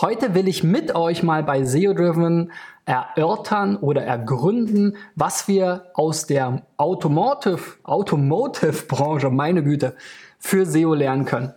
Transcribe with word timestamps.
Heute 0.00 0.34
will 0.34 0.48
ich 0.48 0.64
mit 0.64 0.96
euch 0.96 1.22
mal 1.22 1.44
bei 1.44 1.62
SEO 1.62 1.94
Driven 1.94 2.50
erörtern 2.84 3.76
oder 3.76 4.02
ergründen, 4.02 4.96
was 5.14 5.46
wir 5.46 5.86
aus 5.94 6.26
der 6.26 6.66
Automotive, 6.76 7.62
Automotive 7.84 8.86
Branche, 8.88 9.30
meine 9.30 9.62
Güte, 9.62 9.94
für 10.40 10.66
SEO 10.66 10.94
lernen 10.94 11.26
können. 11.26 11.54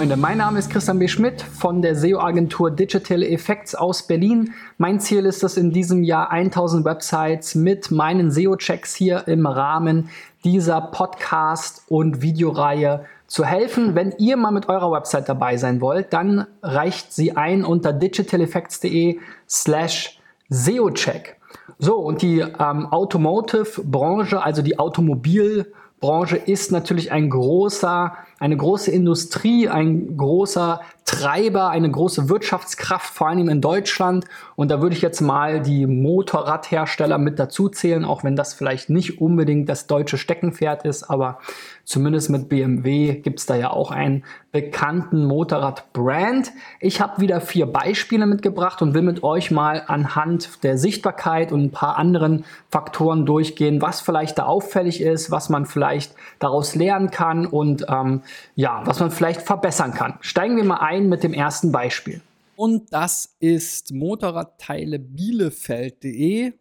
Freunde, 0.00 0.16
mein 0.16 0.38
Name 0.38 0.58
ist 0.58 0.70
Christian 0.70 0.98
B. 0.98 1.08
Schmidt 1.08 1.42
von 1.42 1.82
der 1.82 1.94
SEO-Agentur 1.94 2.70
Digital 2.70 3.22
Effects 3.22 3.74
aus 3.74 4.06
Berlin. 4.06 4.54
Mein 4.78 4.98
Ziel 4.98 5.26
ist 5.26 5.44
es 5.44 5.58
in 5.58 5.72
diesem 5.72 6.02
Jahr 6.04 6.30
1000 6.30 6.86
Websites 6.86 7.54
mit 7.54 7.90
meinen 7.90 8.30
SEO-Checks 8.30 8.94
hier 8.94 9.28
im 9.28 9.44
Rahmen 9.44 10.08
dieser 10.42 10.80
Podcast- 10.80 11.82
und 11.88 12.22
Videoreihe 12.22 13.04
zu 13.26 13.44
helfen. 13.44 13.94
Wenn 13.94 14.14
ihr 14.16 14.38
mal 14.38 14.52
mit 14.52 14.70
eurer 14.70 14.90
Website 14.90 15.28
dabei 15.28 15.58
sein 15.58 15.82
wollt, 15.82 16.14
dann 16.14 16.46
reicht 16.62 17.12
sie 17.12 17.36
ein 17.36 17.62
unter 17.62 17.92
digitaleffects.de 17.92 19.18
slash 19.50 20.18
SEO-Check. 20.48 21.36
So, 21.78 21.96
und 21.96 22.22
die 22.22 22.38
ähm, 22.38 22.86
Automotive-Branche, 22.86 24.42
also 24.42 24.62
die 24.62 24.78
Automobilbranche, 24.78 26.38
ist 26.38 26.72
natürlich 26.72 27.12
ein 27.12 27.28
großer 27.28 28.14
eine 28.40 28.56
große 28.56 28.90
Industrie, 28.90 29.68
ein 29.68 30.16
großer 30.16 30.80
Treiber, 31.10 31.70
eine 31.70 31.90
große 31.90 32.28
Wirtschaftskraft, 32.28 33.12
vor 33.12 33.26
allem 33.26 33.48
in 33.48 33.60
Deutschland. 33.60 34.26
Und 34.54 34.70
da 34.70 34.80
würde 34.80 34.94
ich 34.94 35.02
jetzt 35.02 35.20
mal 35.20 35.60
die 35.60 35.88
Motorradhersteller 35.88 37.18
mit 37.18 37.40
dazu 37.40 37.68
zählen, 37.68 38.04
auch 38.04 38.22
wenn 38.22 38.36
das 38.36 38.54
vielleicht 38.54 38.90
nicht 38.90 39.20
unbedingt 39.20 39.68
das 39.68 39.88
deutsche 39.88 40.18
Steckenpferd 40.18 40.84
ist, 40.84 41.02
aber 41.02 41.40
zumindest 41.84 42.30
mit 42.30 42.48
BMW 42.48 43.14
gibt 43.14 43.40
es 43.40 43.46
da 43.46 43.56
ja 43.56 43.70
auch 43.70 43.90
einen 43.90 44.22
bekannten 44.52 45.24
Motorradbrand. 45.24 46.52
Ich 46.78 47.00
habe 47.00 47.20
wieder 47.20 47.40
vier 47.40 47.66
Beispiele 47.66 48.26
mitgebracht 48.26 48.80
und 48.80 48.94
will 48.94 49.02
mit 49.02 49.24
euch 49.24 49.50
mal 49.50 49.82
anhand 49.88 50.62
der 50.62 50.78
Sichtbarkeit 50.78 51.50
und 51.50 51.64
ein 51.64 51.70
paar 51.70 51.96
anderen 51.96 52.44
Faktoren 52.68 53.26
durchgehen, 53.26 53.82
was 53.82 54.00
vielleicht 54.00 54.38
da 54.38 54.44
auffällig 54.44 55.00
ist, 55.00 55.32
was 55.32 55.48
man 55.48 55.66
vielleicht 55.66 56.14
daraus 56.38 56.76
lernen 56.76 57.10
kann 57.10 57.46
und 57.46 57.86
ähm, 57.88 58.22
ja, 58.54 58.82
was 58.84 59.00
man 59.00 59.10
vielleicht 59.10 59.42
verbessern 59.42 59.92
kann. 59.92 60.14
Steigen 60.20 60.56
wir 60.56 60.64
mal 60.64 60.78
ein 60.78 60.99
mit 61.08 61.22
dem 61.22 61.32
ersten 61.32 61.72
Beispiel. 61.72 62.20
Und 62.56 62.92
das 62.92 63.36
ist 63.38 63.92
Motorradteile 63.92 64.98
Bielefeld.de, 64.98 66.52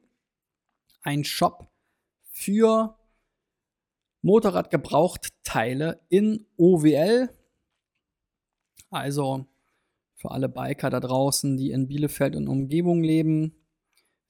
ein 1.02 1.24
Shop 1.24 1.68
für 2.32 2.98
Motorradgebrauchtteile 4.22 6.00
in 6.10 6.46
OWL. 6.58 7.30
Also 8.90 9.46
für 10.16 10.32
alle 10.32 10.50
Biker 10.50 10.90
da 10.90 11.00
draußen, 11.00 11.58
die 11.58 11.72
in 11.72 11.88
Bielefeld 11.88 12.36
und 12.36 12.48
Umgebung 12.48 13.04
leben. 13.04 13.56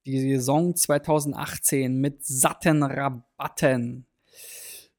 Die 0.05 0.19
Saison 0.19 0.75
2018 0.75 1.99
mit 1.99 2.25
satten 2.25 2.83
Rabatten. 2.83 4.07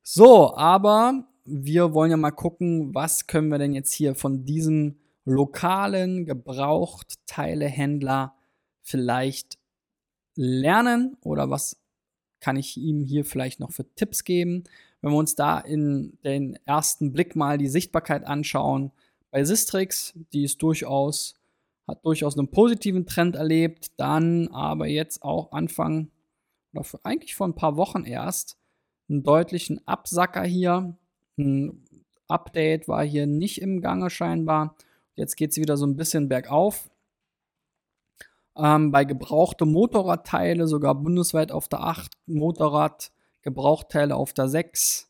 So, 0.02 0.54
aber 0.56 1.29
wir 1.44 1.94
wollen 1.94 2.10
ja 2.10 2.16
mal 2.16 2.30
gucken, 2.30 2.94
was 2.94 3.26
können 3.26 3.48
wir 3.48 3.58
denn 3.58 3.74
jetzt 3.74 3.92
hier 3.92 4.14
von 4.14 4.44
diesem 4.44 4.96
lokalen 5.24 6.26
Gebrauchtteilehändler 6.26 8.34
vielleicht 8.82 9.58
lernen 10.34 11.16
oder 11.22 11.50
was 11.50 11.80
kann 12.40 12.56
ich 12.56 12.76
ihm 12.76 13.04
hier 13.04 13.24
vielleicht 13.24 13.60
noch 13.60 13.72
für 13.72 13.92
Tipps 13.94 14.24
geben? 14.24 14.64
Wenn 15.00 15.12
wir 15.12 15.18
uns 15.18 15.34
da 15.34 15.58
in 15.58 16.18
den 16.24 16.58
ersten 16.64 17.12
Blick 17.12 17.36
mal 17.36 17.58
die 17.58 17.68
Sichtbarkeit 17.68 18.26
anschauen, 18.26 18.92
bei 19.30 19.44
Sistrix, 19.44 20.14
die 20.32 20.44
ist 20.44 20.62
durchaus, 20.62 21.34
hat 21.86 22.04
durchaus 22.04 22.38
einen 22.38 22.50
positiven 22.50 23.06
Trend 23.06 23.36
erlebt, 23.36 23.92
dann 23.96 24.48
aber 24.48 24.86
jetzt 24.86 25.22
auch 25.22 25.52
Anfang, 25.52 26.10
oder 26.72 26.86
eigentlich 27.02 27.34
vor 27.34 27.48
ein 27.48 27.54
paar 27.54 27.76
Wochen 27.76 28.04
erst, 28.04 28.56
einen 29.08 29.22
deutlichen 29.22 29.86
Absacker 29.86 30.44
hier. 30.44 30.96
Ein 31.40 31.84
Update 32.28 32.88
war 32.88 33.04
hier 33.04 33.26
nicht 33.26 33.60
im 33.60 33.80
Gange 33.80 34.10
scheinbar. 34.10 34.76
Jetzt 35.14 35.36
geht 35.36 35.50
es 35.50 35.56
wieder 35.56 35.76
so 35.76 35.86
ein 35.86 35.96
bisschen 35.96 36.28
bergauf. 36.28 36.90
Ähm, 38.56 38.90
bei 38.90 39.04
gebrauchte 39.04 39.64
Motorradteile 39.64 40.66
sogar 40.66 40.94
bundesweit 40.94 41.52
auf 41.52 41.68
der 41.68 41.80
8, 41.80 42.12
Motorrad, 42.26 43.12
Gebrauchtteile 43.42 44.16
auf 44.16 44.32
der 44.32 44.48
6. 44.48 45.08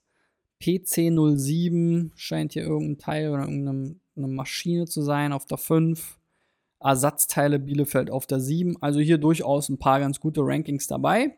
PC07 0.62 2.10
scheint 2.14 2.52
hier 2.52 2.62
irgendein 2.62 2.98
Teil 2.98 3.30
oder 3.30 3.42
irgendeine 3.42 3.97
Maschine 4.14 4.86
zu 4.86 5.02
sein 5.02 5.32
auf 5.32 5.47
der 5.47 5.58
5. 5.58 6.18
Ersatzteile 6.80 7.58
Bielefeld 7.58 8.10
auf 8.10 8.26
der 8.26 8.41
7. 8.41 8.76
Also 8.80 9.00
hier 9.00 9.18
durchaus 9.18 9.68
ein 9.68 9.78
paar 9.78 10.00
ganz 10.00 10.20
gute 10.20 10.42
Rankings 10.42 10.86
dabei. 10.86 11.36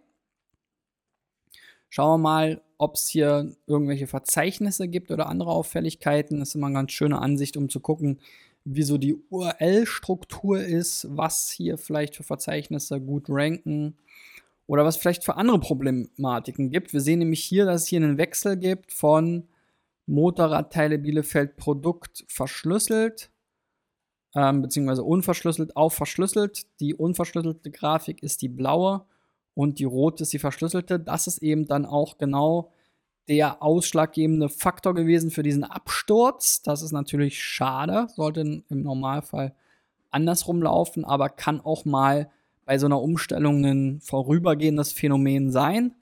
Schauen 1.88 2.20
wir 2.20 2.22
mal, 2.22 2.62
ob 2.82 2.96
es 2.96 3.06
hier 3.06 3.54
irgendwelche 3.68 4.08
Verzeichnisse 4.08 4.88
gibt 4.88 5.12
oder 5.12 5.28
andere 5.28 5.50
Auffälligkeiten. 5.50 6.40
Das 6.40 6.48
ist 6.48 6.54
immer 6.56 6.66
eine 6.66 6.74
ganz 6.74 6.90
schöne 6.90 7.20
Ansicht, 7.20 7.56
um 7.56 7.68
zu 7.68 7.78
gucken, 7.78 8.18
wie 8.64 8.82
so 8.82 8.98
die 8.98 9.16
URL-Struktur 9.30 10.60
ist, 10.60 11.06
was 11.08 11.50
hier 11.50 11.78
vielleicht 11.78 12.16
für 12.16 12.24
Verzeichnisse 12.24 13.00
gut 13.00 13.26
ranken 13.28 13.96
oder 14.66 14.84
was 14.84 14.96
vielleicht 14.96 15.22
für 15.22 15.36
andere 15.36 15.60
Problematiken 15.60 16.70
gibt. 16.70 16.92
Wir 16.92 17.00
sehen 17.00 17.20
nämlich 17.20 17.44
hier, 17.44 17.66
dass 17.66 17.82
es 17.82 17.88
hier 17.88 18.00
einen 18.00 18.18
Wechsel 18.18 18.56
gibt 18.56 18.92
von 18.92 19.46
Motorradteile 20.06 20.98
Bielefeld 20.98 21.56
Produkt 21.56 22.24
verschlüsselt, 22.26 23.30
ähm, 24.34 24.62
beziehungsweise 24.62 25.04
unverschlüsselt 25.04 25.76
auf 25.76 25.94
verschlüsselt. 25.94 26.66
Die 26.80 26.94
unverschlüsselte 26.94 27.70
Grafik 27.70 28.24
ist 28.24 28.42
die 28.42 28.48
blaue 28.48 29.06
und 29.54 29.78
die 29.78 29.84
rote 29.84 30.22
ist 30.22 30.32
die 30.32 30.38
verschlüsselte. 30.38 30.98
Das 30.98 31.26
ist 31.26 31.42
eben 31.42 31.66
dann 31.66 31.86
auch 31.86 32.18
genau 32.18 32.72
der 33.28 33.62
ausschlaggebende 33.62 34.48
Faktor 34.48 34.94
gewesen 34.94 35.30
für 35.30 35.42
diesen 35.42 35.64
Absturz. 35.64 36.62
Das 36.62 36.82
ist 36.82 36.92
natürlich 36.92 37.42
schade, 37.42 38.08
sollte 38.14 38.40
im 38.40 38.82
Normalfall 38.82 39.54
andersrum 40.10 40.62
laufen, 40.62 41.04
aber 41.04 41.28
kann 41.28 41.60
auch 41.60 41.84
mal 41.84 42.30
bei 42.64 42.78
so 42.78 42.86
einer 42.86 43.00
Umstellung 43.00 43.64
ein 43.64 44.00
vorübergehendes 44.00 44.92
Phänomen 44.92 45.50
sein. 45.50 45.94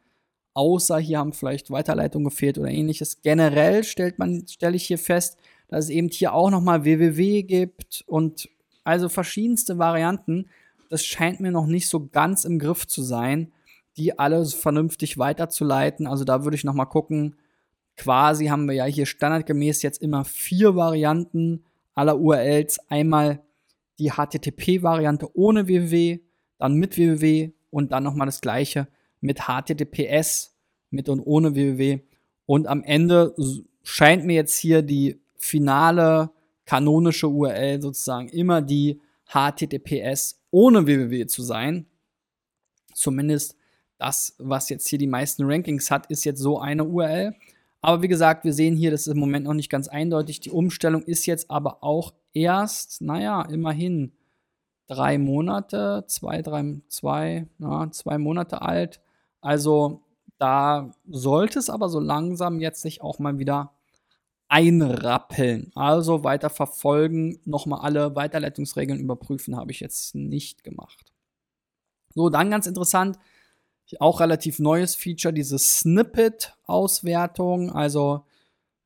Außer 0.52 0.98
hier 0.98 1.18
haben 1.18 1.32
vielleicht 1.32 1.70
Weiterleitungen 1.70 2.28
gefehlt 2.28 2.58
oder 2.58 2.68
ähnliches. 2.68 3.22
Generell 3.22 3.84
stellt 3.84 4.18
man, 4.18 4.46
stelle 4.48 4.76
ich 4.76 4.86
hier 4.86 4.98
fest, 4.98 5.38
dass 5.68 5.84
es 5.84 5.90
eben 5.90 6.08
hier 6.08 6.34
auch 6.34 6.50
nochmal 6.50 6.84
www 6.84 7.42
gibt 7.44 8.04
und 8.06 8.48
also 8.82 9.08
verschiedenste 9.08 9.78
Varianten, 9.78 10.46
das 10.90 11.04
scheint 11.04 11.40
mir 11.40 11.52
noch 11.52 11.66
nicht 11.66 11.88
so 11.88 12.08
ganz 12.08 12.44
im 12.44 12.58
Griff 12.58 12.86
zu 12.86 13.02
sein, 13.02 13.52
die 13.96 14.18
alle 14.18 14.44
vernünftig 14.44 15.18
weiterzuleiten. 15.18 16.06
Also 16.06 16.24
da 16.24 16.44
würde 16.44 16.56
ich 16.56 16.64
noch 16.64 16.74
mal 16.74 16.84
gucken. 16.84 17.36
Quasi 17.96 18.46
haben 18.46 18.66
wir 18.66 18.74
ja 18.74 18.84
hier 18.84 19.06
standardgemäß 19.06 19.82
jetzt 19.82 20.02
immer 20.02 20.24
vier 20.24 20.74
Varianten 20.74 21.64
aller 21.94 22.18
URLs. 22.18 22.80
Einmal 22.90 23.40
die 23.98 24.10
HTTP-Variante 24.10 25.28
ohne 25.34 25.68
www, 25.68 26.20
dann 26.58 26.74
mit 26.74 26.96
www 26.96 27.52
und 27.70 27.92
dann 27.92 28.02
noch 28.02 28.14
mal 28.14 28.26
das 28.26 28.40
gleiche 28.40 28.88
mit 29.20 29.42
HTTPS, 29.42 30.56
mit 30.90 31.08
und 31.08 31.20
ohne 31.20 31.54
www. 31.54 32.00
Und 32.46 32.66
am 32.66 32.82
Ende 32.82 33.34
scheint 33.82 34.24
mir 34.24 34.34
jetzt 34.34 34.58
hier 34.58 34.82
die 34.82 35.20
finale 35.36 36.30
kanonische 36.64 37.28
URL 37.28 37.80
sozusagen 37.80 38.28
immer 38.28 38.60
die 38.60 39.00
HTTPS 39.26 40.39
ohne 40.50 40.86
www 40.86 41.26
zu 41.26 41.42
sein. 41.42 41.86
Zumindest 42.94 43.56
das, 43.98 44.34
was 44.38 44.68
jetzt 44.68 44.88
hier 44.88 44.98
die 44.98 45.06
meisten 45.06 45.44
Rankings 45.44 45.90
hat, 45.90 46.06
ist 46.10 46.24
jetzt 46.24 46.40
so 46.40 46.58
eine 46.58 46.84
URL. 46.84 47.34
Aber 47.82 48.02
wie 48.02 48.08
gesagt, 48.08 48.44
wir 48.44 48.52
sehen 48.52 48.76
hier, 48.76 48.90
das 48.90 49.06
ist 49.06 49.12
im 49.12 49.18
Moment 49.18 49.46
noch 49.46 49.54
nicht 49.54 49.70
ganz 49.70 49.88
eindeutig. 49.88 50.40
Die 50.40 50.50
Umstellung 50.50 51.02
ist 51.02 51.26
jetzt 51.26 51.50
aber 51.50 51.82
auch 51.82 52.12
erst, 52.32 53.00
naja, 53.00 53.42
immerhin 53.42 54.12
drei 54.86 55.18
Monate, 55.18 56.04
zwei, 56.08 56.42
drei, 56.42 56.80
zwei, 56.88 57.46
na, 57.58 57.90
zwei 57.90 58.18
Monate 58.18 58.62
alt. 58.62 59.00
Also 59.40 60.02
da 60.38 60.92
sollte 61.08 61.58
es 61.58 61.70
aber 61.70 61.88
so 61.88 62.00
langsam 62.00 62.60
jetzt 62.60 62.82
sich 62.82 63.02
auch 63.02 63.18
mal 63.18 63.38
wieder 63.38 63.72
einrappeln. 64.50 65.72
Also 65.74 66.24
weiter 66.24 66.50
verfolgen, 66.50 67.40
nochmal 67.44 67.80
alle 67.80 68.16
Weiterleitungsregeln 68.16 69.00
überprüfen, 69.00 69.56
habe 69.56 69.70
ich 69.70 69.80
jetzt 69.80 70.14
nicht 70.14 70.64
gemacht. 70.64 71.12
So, 72.14 72.28
dann 72.28 72.50
ganz 72.50 72.66
interessant, 72.66 73.18
auch 73.98 74.20
relativ 74.20 74.58
neues 74.58 74.94
Feature, 74.94 75.32
diese 75.32 75.58
Snippet-Auswertung. 75.58 77.72
Also 77.72 78.24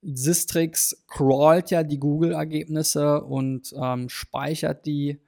Sistrix 0.03 1.05
crawlt 1.09 1.71
ja 1.71 1.83
die 1.83 1.99
Google-Ergebnisse 1.99 3.23
und 3.23 3.75
ähm, 3.77 4.09
speichert 4.09 4.87
die 4.87 5.21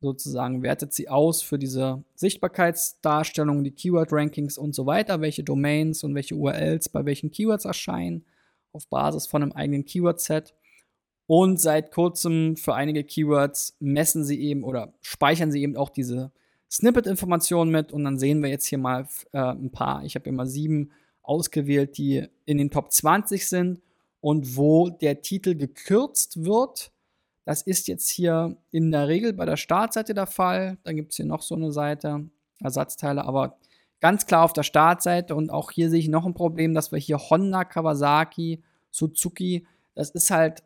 sozusagen 0.00 0.62
wertet 0.62 0.94
sie 0.94 1.08
aus 1.08 1.42
für 1.42 1.58
diese 1.58 2.02
Sichtbarkeitsdarstellung, 2.14 3.64
die 3.64 3.72
Keyword-Rankings 3.72 4.56
und 4.56 4.74
so 4.74 4.86
weiter, 4.86 5.20
welche 5.20 5.44
Domains 5.44 6.04
und 6.04 6.14
welche 6.14 6.36
URLs 6.36 6.88
bei 6.88 7.04
welchen 7.04 7.30
Keywords 7.30 7.66
erscheinen, 7.66 8.24
auf 8.72 8.88
Basis 8.88 9.26
von 9.26 9.42
einem 9.42 9.52
eigenen 9.52 9.84
Keyword-Set. 9.84 10.54
Und 11.26 11.60
seit 11.60 11.92
kurzem 11.92 12.56
für 12.56 12.74
einige 12.74 13.04
Keywords 13.04 13.76
messen 13.78 14.24
sie 14.24 14.40
eben 14.40 14.64
oder 14.64 14.92
speichern 15.00 15.52
sie 15.52 15.62
eben 15.62 15.76
auch 15.76 15.90
diese 15.90 16.32
Snippet-Informationen 16.70 17.70
mit. 17.70 17.92
Und 17.92 18.04
dann 18.04 18.18
sehen 18.18 18.42
wir 18.42 18.50
jetzt 18.50 18.66
hier 18.66 18.78
mal 18.78 19.06
äh, 19.32 19.38
ein 19.38 19.70
paar. 19.70 20.04
Ich 20.04 20.16
habe 20.16 20.28
immer 20.28 20.46
sieben 20.46 20.90
ausgewählt, 21.22 21.98
die 21.98 22.26
in 22.46 22.58
den 22.58 22.70
Top 22.70 22.90
20 22.90 23.48
sind 23.48 23.80
und 24.20 24.56
wo 24.56 24.90
der 24.90 25.22
Titel 25.22 25.54
gekürzt 25.54 26.44
wird 26.44 26.92
das 27.50 27.62
ist 27.62 27.88
jetzt 27.88 28.08
hier 28.08 28.56
in 28.70 28.92
der 28.92 29.08
Regel 29.08 29.32
bei 29.32 29.44
der 29.44 29.56
Startseite 29.56 30.14
der 30.14 30.26
Fall. 30.26 30.78
Dann 30.84 30.94
gibt 30.94 31.10
es 31.10 31.16
hier 31.16 31.26
noch 31.26 31.42
so 31.42 31.54
eine 31.54 31.72
Seite, 31.72 32.28
Ersatzteile, 32.60 33.24
aber 33.24 33.58
ganz 34.00 34.26
klar 34.26 34.44
auf 34.44 34.52
der 34.52 34.62
Startseite. 34.62 35.34
Und 35.34 35.50
auch 35.50 35.70
hier 35.70 35.90
sehe 35.90 36.00
ich 36.00 36.08
noch 36.08 36.26
ein 36.26 36.34
Problem, 36.34 36.74
dass 36.74 36.92
wir 36.92 36.98
hier 36.98 37.18
Honda, 37.18 37.64
Kawasaki, 37.64 38.62
Suzuki, 38.90 39.66
das 39.94 40.10
ist 40.10 40.30
halt 40.30 40.62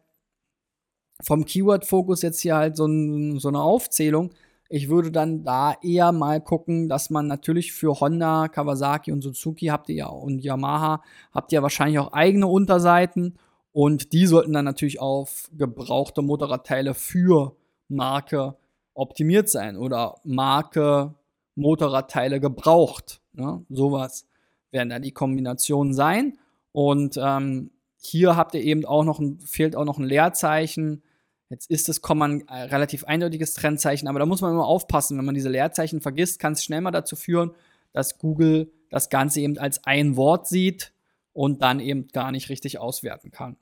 vom 1.22 1.44
Keyword-Fokus 1.44 2.22
jetzt 2.22 2.40
hier 2.40 2.56
halt 2.56 2.76
so, 2.76 2.86
ein, 2.86 3.38
so 3.38 3.48
eine 3.48 3.60
Aufzählung. 3.60 4.32
Ich 4.68 4.88
würde 4.88 5.12
dann 5.12 5.44
da 5.44 5.74
eher 5.82 6.10
mal 6.12 6.40
gucken, 6.40 6.88
dass 6.88 7.10
man 7.10 7.26
natürlich 7.26 7.72
für 7.72 8.00
Honda, 8.00 8.48
Kawasaki 8.48 9.12
und 9.12 9.22
Suzuki 9.22 9.66
habt 9.66 9.88
ihr 9.88 9.96
ja 9.96 10.06
und 10.06 10.40
Yamaha 10.40 11.02
habt 11.32 11.52
ihr 11.52 11.62
wahrscheinlich 11.62 11.98
auch 11.98 12.12
eigene 12.12 12.46
Unterseiten 12.46 13.38
und 13.72 14.12
die 14.12 14.26
sollten 14.26 14.52
dann 14.52 14.64
natürlich 14.64 15.00
auf 15.00 15.50
gebrauchte 15.52 16.22
Motorradteile 16.22 16.94
für 16.94 17.56
Marke 17.88 18.56
optimiert 18.94 19.48
sein 19.48 19.76
oder 19.76 20.16
Marke 20.24 21.14
Motorradteile 21.54 22.40
gebraucht. 22.40 23.20
Ne? 23.32 23.64
Sowas 23.68 24.26
werden 24.70 24.90
da 24.90 24.98
die 24.98 25.12
Kombinationen 25.12 25.94
sein. 25.94 26.38
Und 26.72 27.16
ähm, 27.16 27.70
hier 27.96 28.36
habt 28.36 28.54
ihr 28.54 28.62
eben 28.62 28.84
auch 28.84 29.04
noch 29.04 29.18
ein, 29.18 29.40
fehlt 29.40 29.76
auch 29.76 29.84
noch 29.84 29.98
ein 29.98 30.04
Leerzeichen. 30.04 31.02
Jetzt 31.48 31.70
ist 31.70 31.88
das 31.88 32.00
Komma 32.00 32.26
ein 32.26 32.48
äh, 32.48 32.62
relativ 32.64 33.04
eindeutiges 33.04 33.54
Trennzeichen, 33.54 34.08
aber 34.08 34.18
da 34.18 34.26
muss 34.26 34.40
man 34.40 34.52
immer 34.52 34.66
aufpassen. 34.66 35.16
Wenn 35.16 35.24
man 35.24 35.34
diese 35.34 35.48
Leerzeichen 35.48 36.00
vergisst, 36.00 36.38
kann 36.38 36.54
es 36.54 36.64
schnell 36.64 36.80
mal 36.80 36.90
dazu 36.90 37.16
führen, 37.16 37.52
dass 37.92 38.18
Google 38.18 38.72
das 38.90 39.08
Ganze 39.08 39.40
eben 39.40 39.58
als 39.58 39.84
ein 39.84 40.16
Wort 40.16 40.48
sieht 40.48 40.92
und 41.32 41.62
dann 41.62 41.80
eben 41.80 42.08
gar 42.08 42.32
nicht 42.32 42.48
richtig 42.48 42.78
auswerten 42.78 43.30
kann. 43.30 43.56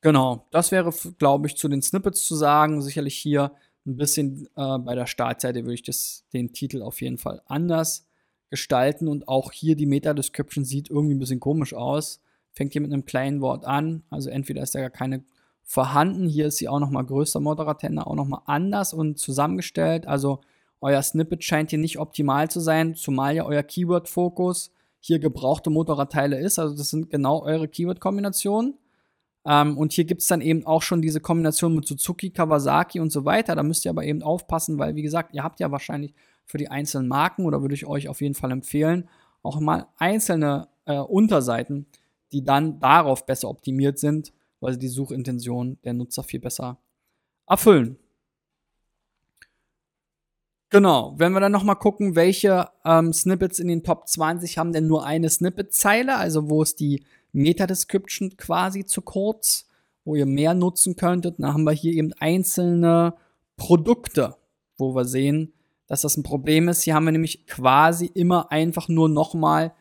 Genau, 0.00 0.46
das 0.50 0.70
wäre, 0.70 0.92
glaube 1.18 1.48
ich, 1.48 1.56
zu 1.56 1.68
den 1.68 1.82
Snippets 1.82 2.24
zu 2.24 2.36
sagen. 2.36 2.82
Sicherlich 2.82 3.16
hier 3.16 3.52
ein 3.88 3.96
bisschen 3.96 4.48
äh, 4.56 4.78
bei 4.78 4.94
der 4.94 5.06
Startseite 5.06 5.64
würde 5.64 5.74
ich 5.74 5.82
das, 5.82 6.24
den 6.32 6.52
Titel 6.52 6.82
auf 6.82 7.00
jeden 7.00 7.18
Fall 7.18 7.42
anders 7.46 8.06
gestalten 8.50 9.08
und 9.08 9.28
auch 9.28 9.52
hier 9.52 9.76
die 9.76 9.86
Meta-Description 9.86 10.64
sieht 10.64 10.90
irgendwie 10.90 11.14
ein 11.14 11.18
bisschen 11.18 11.40
komisch 11.40 11.74
aus. 11.74 12.20
Fängt 12.52 12.72
hier 12.72 12.82
mit 12.82 12.92
einem 12.92 13.04
kleinen 13.04 13.40
Wort 13.40 13.64
an, 13.64 14.02
also 14.10 14.30
entweder 14.30 14.62
ist 14.62 14.74
da 14.74 14.80
gar 14.80 14.90
keine 14.90 15.24
vorhanden, 15.64 16.28
hier 16.28 16.46
ist 16.46 16.56
sie 16.56 16.68
auch 16.68 16.80
nochmal 16.80 17.04
größer, 17.04 17.40
Moderatender, 17.40 18.06
auch 18.06 18.14
nochmal 18.14 18.40
anders 18.46 18.94
und 18.94 19.18
zusammengestellt. 19.18 20.06
Also 20.06 20.40
euer 20.80 21.02
Snippet 21.02 21.44
scheint 21.44 21.70
hier 21.70 21.78
nicht 21.78 21.98
optimal 21.98 22.50
zu 22.50 22.60
sein, 22.60 22.94
zumal 22.94 23.36
ja 23.36 23.44
euer 23.44 23.62
Keyword-Fokus 23.62 24.72
hier 25.00 25.18
gebrauchte 25.18 25.70
Motorradteile 25.70 26.38
ist. 26.38 26.58
Also 26.58 26.74
das 26.74 26.90
sind 26.90 27.10
genau 27.10 27.42
eure 27.42 27.68
Keyword-Kombinationen. 27.68 28.78
Ähm, 29.48 29.78
und 29.78 29.92
hier 29.92 30.04
gibt 30.04 30.20
es 30.20 30.26
dann 30.26 30.42
eben 30.42 30.66
auch 30.66 30.82
schon 30.82 31.00
diese 31.00 31.20
Kombination 31.20 31.74
mit 31.74 31.86
Suzuki, 31.86 32.28
Kawasaki 32.28 33.00
und 33.00 33.10
so 33.10 33.24
weiter. 33.24 33.56
Da 33.56 33.62
müsst 33.62 33.86
ihr 33.86 33.90
aber 33.90 34.04
eben 34.04 34.22
aufpassen, 34.22 34.78
weil, 34.78 34.94
wie 34.94 35.02
gesagt, 35.02 35.34
ihr 35.34 35.42
habt 35.42 35.58
ja 35.58 35.72
wahrscheinlich 35.72 36.14
für 36.44 36.58
die 36.58 36.68
einzelnen 36.68 37.08
Marken 37.08 37.46
oder 37.46 37.62
würde 37.62 37.74
ich 37.74 37.86
euch 37.86 38.08
auf 38.08 38.20
jeden 38.20 38.34
Fall 38.34 38.52
empfehlen, 38.52 39.08
auch 39.42 39.58
mal 39.58 39.86
einzelne 39.96 40.68
äh, 40.84 40.98
Unterseiten, 40.98 41.86
die 42.32 42.44
dann 42.44 42.78
darauf 42.78 43.24
besser 43.24 43.48
optimiert 43.48 43.98
sind, 43.98 44.34
weil 44.60 44.74
sie 44.74 44.78
die 44.78 44.88
Suchintention 44.88 45.78
der 45.82 45.94
Nutzer 45.94 46.24
viel 46.24 46.40
besser 46.40 46.78
erfüllen. 47.46 47.98
Genau, 50.70 51.14
wenn 51.16 51.32
wir 51.32 51.40
dann 51.40 51.52
nochmal 51.52 51.76
gucken, 51.76 52.14
welche 52.14 52.68
ähm, 52.84 53.14
Snippets 53.14 53.58
in 53.58 53.68
den 53.68 53.82
Top 53.82 54.06
20 54.06 54.58
haben 54.58 54.74
denn 54.74 54.86
nur 54.86 55.06
eine 55.06 55.30
Snippet-Zeile, 55.30 56.16
also 56.16 56.50
wo 56.50 56.62
ist 56.62 56.80
die 56.80 57.04
Meta-Description 57.32 58.36
quasi 58.36 58.84
zu 58.84 59.02
kurz, 59.02 59.66
wo 60.04 60.14
ihr 60.14 60.26
mehr 60.26 60.54
nutzen 60.54 60.96
könntet. 60.96 61.38
Dann 61.38 61.52
haben 61.52 61.64
wir 61.64 61.72
hier 61.72 61.92
eben 61.92 62.12
einzelne 62.14 63.14
Produkte, 63.56 64.36
wo 64.76 64.94
wir 64.94 65.04
sehen, 65.04 65.52
dass 65.86 66.02
das 66.02 66.16
ein 66.16 66.22
Problem 66.22 66.68
ist. 66.68 66.82
Hier 66.82 66.94
haben 66.94 67.04
wir 67.04 67.12
nämlich 67.12 67.46
quasi 67.46 68.06
immer 68.06 68.50
einfach 68.50 68.88
nur 68.88 69.08
nochmal 69.08 69.74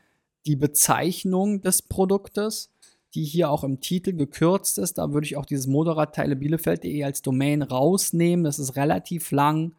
die 0.46 0.56
Bezeichnung 0.56 1.62
des 1.62 1.82
Produktes, 1.82 2.72
die 3.14 3.24
hier 3.24 3.50
auch 3.52 3.64
im 3.64 3.80
Titel 3.82 4.14
gekürzt 4.14 4.78
ist. 4.78 4.98
Da 4.98 5.14
würde 5.14 5.26
ich 5.26 5.38
auch 5.38 5.46
dieses 5.46 5.68
Motorradteile 5.68 6.36
Bielefeld.de 6.36 7.04
als 7.04 7.22
Domain 7.22 7.62
rausnehmen. 7.62 8.44
Das 8.44 8.60
ist 8.60 8.76
relativ 8.76 9.32
lang. 9.32 9.76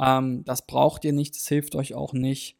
Ähm, 0.00 0.44
das 0.44 0.66
braucht 0.66 1.04
ihr 1.04 1.12
nicht, 1.12 1.34
das 1.34 1.48
hilft 1.48 1.74
euch 1.74 1.94
auch 1.94 2.12
nicht. 2.12 2.56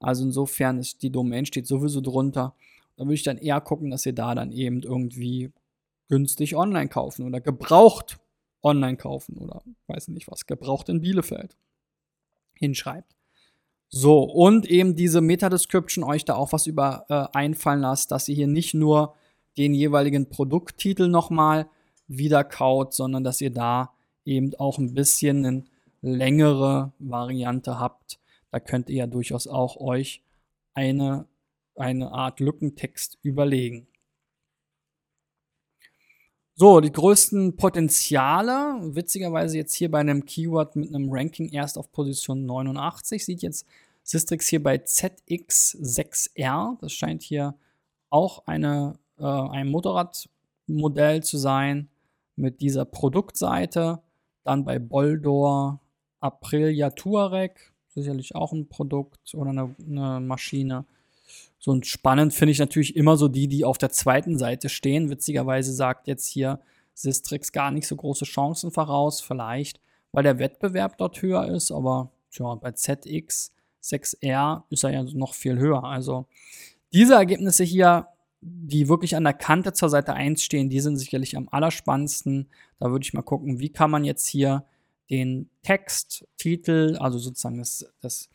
Also 0.00 0.24
insofern 0.24 0.78
ist 0.78 1.02
die 1.02 1.10
Domain 1.10 1.46
steht 1.46 1.66
sowieso 1.66 2.00
drunter. 2.00 2.54
Da 2.98 3.04
würde 3.04 3.14
ich 3.14 3.22
dann 3.22 3.38
eher 3.38 3.60
gucken, 3.60 3.90
dass 3.90 4.04
ihr 4.04 4.12
da 4.12 4.34
dann 4.34 4.50
eben 4.50 4.82
irgendwie 4.82 5.52
günstig 6.08 6.56
online 6.56 6.88
kaufen 6.88 7.24
oder 7.24 7.40
gebraucht 7.40 8.18
online 8.60 8.96
kaufen 8.96 9.38
oder 9.38 9.62
weiß 9.86 10.08
nicht 10.08 10.28
was, 10.28 10.46
gebraucht 10.46 10.88
in 10.88 11.00
Bielefeld 11.00 11.56
hinschreibt. 12.54 13.14
So, 13.88 14.24
und 14.24 14.66
eben 14.66 14.96
diese 14.96 15.20
Meta-Description 15.20 16.02
euch 16.02 16.24
da 16.24 16.34
auch 16.34 16.52
was 16.52 16.66
über 16.66 17.06
äh, 17.08 17.36
einfallen 17.38 17.80
lasst, 17.80 18.10
dass 18.10 18.28
ihr 18.28 18.34
hier 18.34 18.48
nicht 18.48 18.74
nur 18.74 19.14
den 19.56 19.74
jeweiligen 19.74 20.28
Produkttitel 20.28 21.06
nochmal 21.06 21.70
wiederkaut, 22.08 22.94
sondern 22.94 23.22
dass 23.22 23.40
ihr 23.40 23.50
da 23.50 23.92
eben 24.24 24.54
auch 24.56 24.78
ein 24.78 24.92
bisschen 24.92 25.46
eine 25.46 25.64
längere 26.02 26.92
Variante 26.98 27.78
habt. 27.78 28.18
Da 28.50 28.58
könnt 28.58 28.90
ihr 28.90 28.96
ja 28.96 29.06
durchaus 29.06 29.46
auch 29.46 29.76
euch 29.76 30.22
eine 30.74 31.26
eine 31.78 32.12
Art 32.12 32.40
Lückentext 32.40 33.18
überlegen. 33.22 33.88
So, 36.60 36.80
die 36.80 36.90
größten 36.90 37.56
Potenziale, 37.56 38.80
witzigerweise 38.82 39.56
jetzt 39.56 39.74
hier 39.74 39.92
bei 39.92 40.00
einem 40.00 40.24
Keyword 40.24 40.74
mit 40.74 40.88
einem 40.88 41.08
Ranking 41.08 41.48
erst 41.50 41.78
auf 41.78 41.92
Position 41.92 42.46
89, 42.46 43.24
sieht 43.24 43.42
jetzt 43.42 43.64
Sistrix 44.02 44.48
hier 44.48 44.60
bei 44.60 44.74
ZX6R. 44.74 46.76
Das 46.80 46.92
scheint 46.92 47.22
hier 47.22 47.54
auch 48.10 48.44
eine, 48.46 48.98
äh, 49.18 49.24
ein 49.24 49.68
Motorradmodell 49.68 51.22
zu 51.22 51.38
sein 51.38 51.90
mit 52.34 52.60
dieser 52.60 52.84
Produktseite. 52.84 54.02
Dann 54.42 54.64
bei 54.64 54.80
Boldor 54.80 55.80
Aprilia 56.18 56.90
Touareg, 56.90 57.72
sicherlich 57.86 58.34
auch 58.34 58.52
ein 58.52 58.68
Produkt 58.68 59.32
oder 59.34 59.50
eine, 59.50 59.76
eine 59.78 60.18
Maschine. 60.20 60.86
So 61.58 61.72
und 61.72 61.86
spannend 61.86 62.32
finde 62.34 62.52
ich 62.52 62.58
natürlich 62.58 62.96
immer 62.96 63.16
so 63.16 63.28
die, 63.28 63.48
die 63.48 63.64
auf 63.64 63.78
der 63.78 63.90
zweiten 63.90 64.38
Seite 64.38 64.68
stehen. 64.68 65.10
Witzigerweise 65.10 65.72
sagt 65.72 66.06
jetzt 66.06 66.26
hier 66.26 66.60
Sistrix 66.94 67.52
gar 67.52 67.70
nicht 67.70 67.86
so 67.86 67.96
große 67.96 68.24
Chancen 68.24 68.70
voraus, 68.70 69.20
vielleicht, 69.20 69.80
weil 70.12 70.22
der 70.22 70.38
Wettbewerb 70.38 70.98
dort 70.98 71.22
höher 71.22 71.46
ist, 71.48 71.70
aber 71.70 72.10
tja, 72.30 72.54
bei 72.56 72.72
ZX 72.72 73.52
6R 73.82 74.64
ist 74.70 74.84
er 74.84 74.90
ja 74.90 75.02
noch 75.02 75.34
viel 75.34 75.58
höher. 75.58 75.84
Also 75.84 76.26
diese 76.92 77.14
Ergebnisse 77.14 77.64
hier, 77.64 78.08
die 78.40 78.88
wirklich 78.88 79.16
an 79.16 79.24
der 79.24 79.34
Kante 79.34 79.72
zur 79.72 79.88
Seite 79.88 80.14
1 80.14 80.42
stehen, 80.42 80.70
die 80.70 80.80
sind 80.80 80.96
sicherlich 80.96 81.36
am 81.36 81.48
allerspannendsten. 81.50 82.48
Da 82.78 82.90
würde 82.90 83.04
ich 83.04 83.14
mal 83.14 83.22
gucken, 83.22 83.58
wie 83.58 83.70
kann 83.70 83.90
man 83.90 84.04
jetzt 84.04 84.26
hier 84.26 84.64
den 85.10 85.48
Text, 85.62 86.26
Titel, 86.36 86.96
also 87.00 87.18
sozusagen 87.18 87.58
das, 87.58 87.86
das 88.00 88.28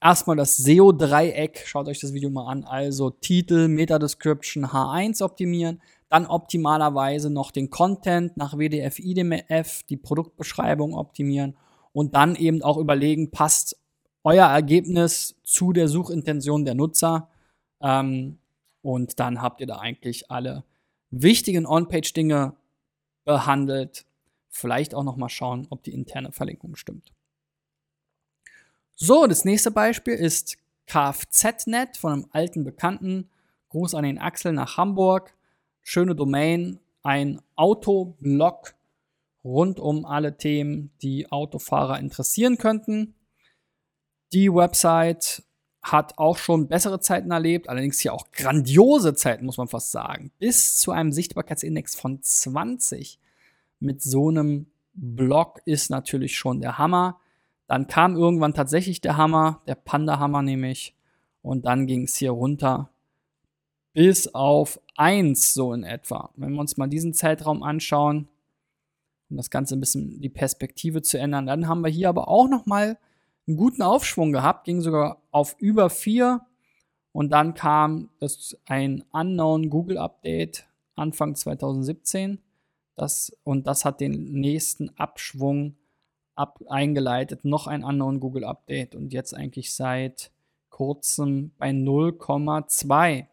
Erstmal 0.00 0.36
das 0.36 0.56
SEO-Dreieck, 0.58 1.64
schaut 1.66 1.88
euch 1.88 2.00
das 2.00 2.12
Video 2.12 2.28
mal 2.30 2.46
an. 2.50 2.64
Also 2.64 3.10
Titel, 3.10 3.68
Meta-Description, 3.68 4.66
H1 4.66 5.22
optimieren, 5.22 5.80
dann 6.08 6.26
optimalerweise 6.26 7.30
noch 7.30 7.50
den 7.50 7.70
Content 7.70 8.36
nach 8.36 8.58
WDF, 8.58 8.98
IDMF, 8.98 9.82
die 9.84 9.96
Produktbeschreibung 9.96 10.94
optimieren 10.94 11.56
und 11.92 12.14
dann 12.14 12.36
eben 12.36 12.62
auch 12.62 12.76
überlegen, 12.76 13.30
passt 13.30 13.78
euer 14.22 14.46
Ergebnis 14.46 15.36
zu 15.44 15.72
der 15.72 15.88
Suchintention 15.88 16.64
der 16.64 16.74
Nutzer. 16.74 17.30
Ähm, 17.80 18.38
und 18.82 19.18
dann 19.18 19.40
habt 19.40 19.60
ihr 19.60 19.66
da 19.66 19.78
eigentlich 19.78 20.30
alle 20.30 20.64
wichtigen 21.10 21.66
On-Page-Dinge 21.66 22.54
behandelt. 23.24 24.04
Vielleicht 24.48 24.94
auch 24.94 25.04
noch 25.04 25.16
mal 25.16 25.28
schauen, 25.28 25.66
ob 25.70 25.82
die 25.82 25.92
interne 25.94 26.32
Verlinkung 26.32 26.76
stimmt. 26.76 27.15
So, 28.98 29.26
das 29.26 29.44
nächste 29.44 29.70
Beispiel 29.70 30.14
ist 30.14 30.56
Kfz.net 30.86 31.98
von 31.98 32.12
einem 32.14 32.26
alten 32.30 32.64
Bekannten. 32.64 33.28
Gruß 33.68 33.94
an 33.94 34.04
den 34.04 34.16
Axel 34.18 34.54
nach 34.54 34.78
Hamburg. 34.78 35.34
Schöne 35.82 36.14
Domain, 36.14 36.80
ein 37.02 37.42
Autoblog 37.56 38.74
rund 39.44 39.80
um 39.80 40.06
alle 40.06 40.38
Themen, 40.38 40.92
die 41.02 41.30
Autofahrer 41.30 41.98
interessieren 41.98 42.56
könnten. 42.56 43.14
Die 44.32 44.50
Website 44.50 45.42
hat 45.82 46.16
auch 46.16 46.38
schon 46.38 46.66
bessere 46.66 46.98
Zeiten 46.98 47.30
erlebt, 47.30 47.68
allerdings 47.68 48.00
hier 48.00 48.14
auch 48.14 48.30
grandiose 48.32 49.14
Zeiten, 49.14 49.44
muss 49.44 49.58
man 49.58 49.68
fast 49.68 49.92
sagen. 49.92 50.32
Bis 50.38 50.78
zu 50.78 50.90
einem 50.90 51.12
Sichtbarkeitsindex 51.12 51.96
von 51.96 52.22
20 52.22 53.18
mit 53.78 54.00
so 54.00 54.30
einem 54.30 54.68
Blog 54.94 55.60
ist 55.66 55.90
natürlich 55.90 56.38
schon 56.38 56.62
der 56.62 56.78
Hammer. 56.78 57.20
Dann 57.66 57.86
kam 57.86 58.16
irgendwann 58.16 58.54
tatsächlich 58.54 59.00
der 59.00 59.16
Hammer, 59.16 59.62
der 59.66 59.74
Panda-Hammer 59.74 60.42
nämlich. 60.42 60.94
Und 61.42 61.66
dann 61.66 61.86
ging 61.86 62.04
es 62.04 62.16
hier 62.16 62.32
runter 62.32 62.90
bis 63.92 64.34
auf 64.34 64.78
1 64.96 65.54
so 65.54 65.72
in 65.72 65.82
etwa. 65.82 66.30
Wenn 66.36 66.52
wir 66.52 66.60
uns 66.60 66.76
mal 66.76 66.86
diesen 66.86 67.14
Zeitraum 67.14 67.62
anschauen, 67.62 68.28
um 69.30 69.38
das 69.38 69.48
Ganze 69.48 69.74
ein 69.74 69.80
bisschen 69.80 70.20
die 70.20 70.28
Perspektive 70.28 71.00
zu 71.00 71.18
ändern, 71.18 71.46
dann 71.46 71.66
haben 71.66 71.80
wir 71.80 71.90
hier 71.90 72.10
aber 72.10 72.28
auch 72.28 72.46
noch 72.46 72.66
mal 72.66 72.98
einen 73.46 73.56
guten 73.56 73.80
Aufschwung 73.80 74.32
gehabt, 74.32 74.64
ging 74.64 74.82
sogar 74.82 75.22
auf 75.30 75.56
über 75.58 75.88
4 75.88 76.42
und 77.12 77.30
dann 77.30 77.54
kam 77.54 78.10
das 78.18 78.58
ein 78.66 79.02
Unknown 79.12 79.70
Google 79.70 79.96
Update 79.96 80.66
Anfang 80.94 81.34
2017 81.34 82.38
das, 82.96 83.34
und 83.44 83.66
das 83.66 83.84
hat 83.84 84.00
den 84.00 84.32
nächsten 84.32 84.90
Abschwung 84.98 85.76
ab, 86.36 86.60
eingeleitet, 86.68 87.44
noch 87.44 87.66
ein 87.66 87.82
Unknown 87.82 88.20
Google 88.20 88.44
Update 88.44 88.94
und 88.94 89.12
jetzt 89.12 89.34
eigentlich 89.34 89.74
seit 89.74 90.30
kurzem 90.68 91.52
bei 91.58 91.70
0,2. 91.70 93.26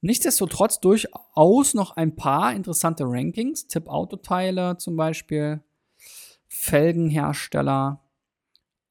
Nichtsdestotrotz 0.00 0.80
durchaus 0.80 1.74
noch 1.74 1.96
ein 1.96 2.16
paar 2.16 2.54
interessante 2.54 3.04
Rankings. 3.06 3.66
Tipp-Autoteile 3.66 4.78
zum 4.78 4.96
Beispiel, 4.96 5.62
Felgenhersteller, 6.48 8.00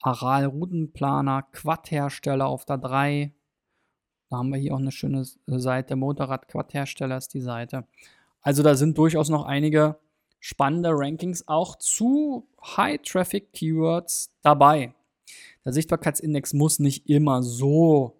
Aral-Routenplaner, 0.02 1.44
Quad-Hersteller 1.52 2.48
auf 2.48 2.66
der 2.66 2.78
3. 2.78 3.34
Da 4.30 4.38
haben 4.38 4.50
wir 4.50 4.60
hier 4.60 4.74
auch 4.74 4.80
eine 4.80 4.92
schöne 4.92 5.26
Seite. 5.48 5.96
Motorrad-Quad-Hersteller 5.96 7.18
ist 7.18 7.34
die 7.34 7.42
Seite. 7.42 7.88
Also 8.42 8.62
da 8.62 8.76
sind 8.76 8.98
durchaus 8.98 9.30
noch 9.30 9.46
einige 9.46 9.98
spannende 10.46 10.92
Rankings 10.92 11.48
auch 11.48 11.76
zu 11.76 12.48
High-Traffic-Keywords 12.62 14.30
dabei. 14.44 14.94
Der 15.66 15.74
Sichtbarkeitsindex 15.74 16.54
muss 16.54 16.78
nicht 16.78 17.10
immer 17.10 17.42
so 17.42 18.16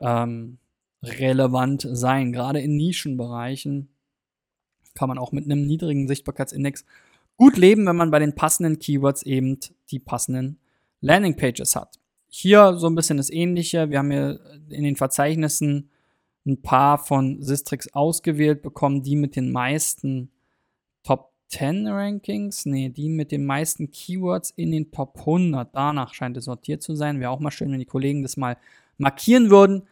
ähm, 0.00 0.58
relevant 1.00 1.86
sein. 1.92 2.32
Gerade 2.32 2.60
in 2.60 2.76
Nischenbereichen 2.76 3.88
kann 4.94 5.08
man 5.08 5.16
auch 5.16 5.30
mit 5.30 5.44
einem 5.44 5.64
niedrigen 5.64 6.08
Sichtbarkeitsindex 6.08 6.84
gut 7.36 7.56
leben, 7.56 7.86
wenn 7.86 7.94
man 7.94 8.10
bei 8.10 8.18
den 8.18 8.34
passenden 8.34 8.80
Keywords 8.80 9.22
eben 9.22 9.60
die 9.92 10.00
passenden 10.00 10.58
Landingpages 11.02 11.76
hat. 11.76 12.00
Hier 12.26 12.74
so 12.74 12.88
ein 12.88 12.96
bisschen 12.96 13.18
das 13.18 13.30
Ähnliche. 13.30 13.90
Wir 13.90 14.00
haben 14.00 14.10
hier 14.10 14.40
in 14.70 14.82
den 14.82 14.96
Verzeichnissen 14.96 15.88
ein 16.44 16.62
paar 16.62 16.98
von 16.98 17.40
Sistrix 17.42 17.94
ausgewählt 17.94 18.60
bekommen, 18.60 19.04
die 19.04 19.14
mit 19.14 19.36
den 19.36 19.52
meisten 19.52 20.32
Top 21.04 21.33
10 21.48 21.86
Rankings, 21.86 22.66
nee, 22.66 22.88
die 22.88 23.08
mit 23.08 23.30
den 23.30 23.44
meisten 23.44 23.90
Keywords 23.90 24.50
in 24.50 24.72
den 24.72 24.90
Top 24.90 25.18
100. 25.18 25.74
Danach 25.74 26.14
scheint 26.14 26.36
es 26.36 26.46
sortiert 26.46 26.82
zu 26.82 26.94
sein. 26.96 27.20
Wäre 27.20 27.30
auch 27.30 27.40
mal 27.40 27.50
schön, 27.50 27.70
wenn 27.70 27.78
die 27.78 27.84
Kollegen 27.84 28.22
das 28.22 28.36
mal 28.36 28.56
markieren 28.98 29.50
würden. 29.50 29.82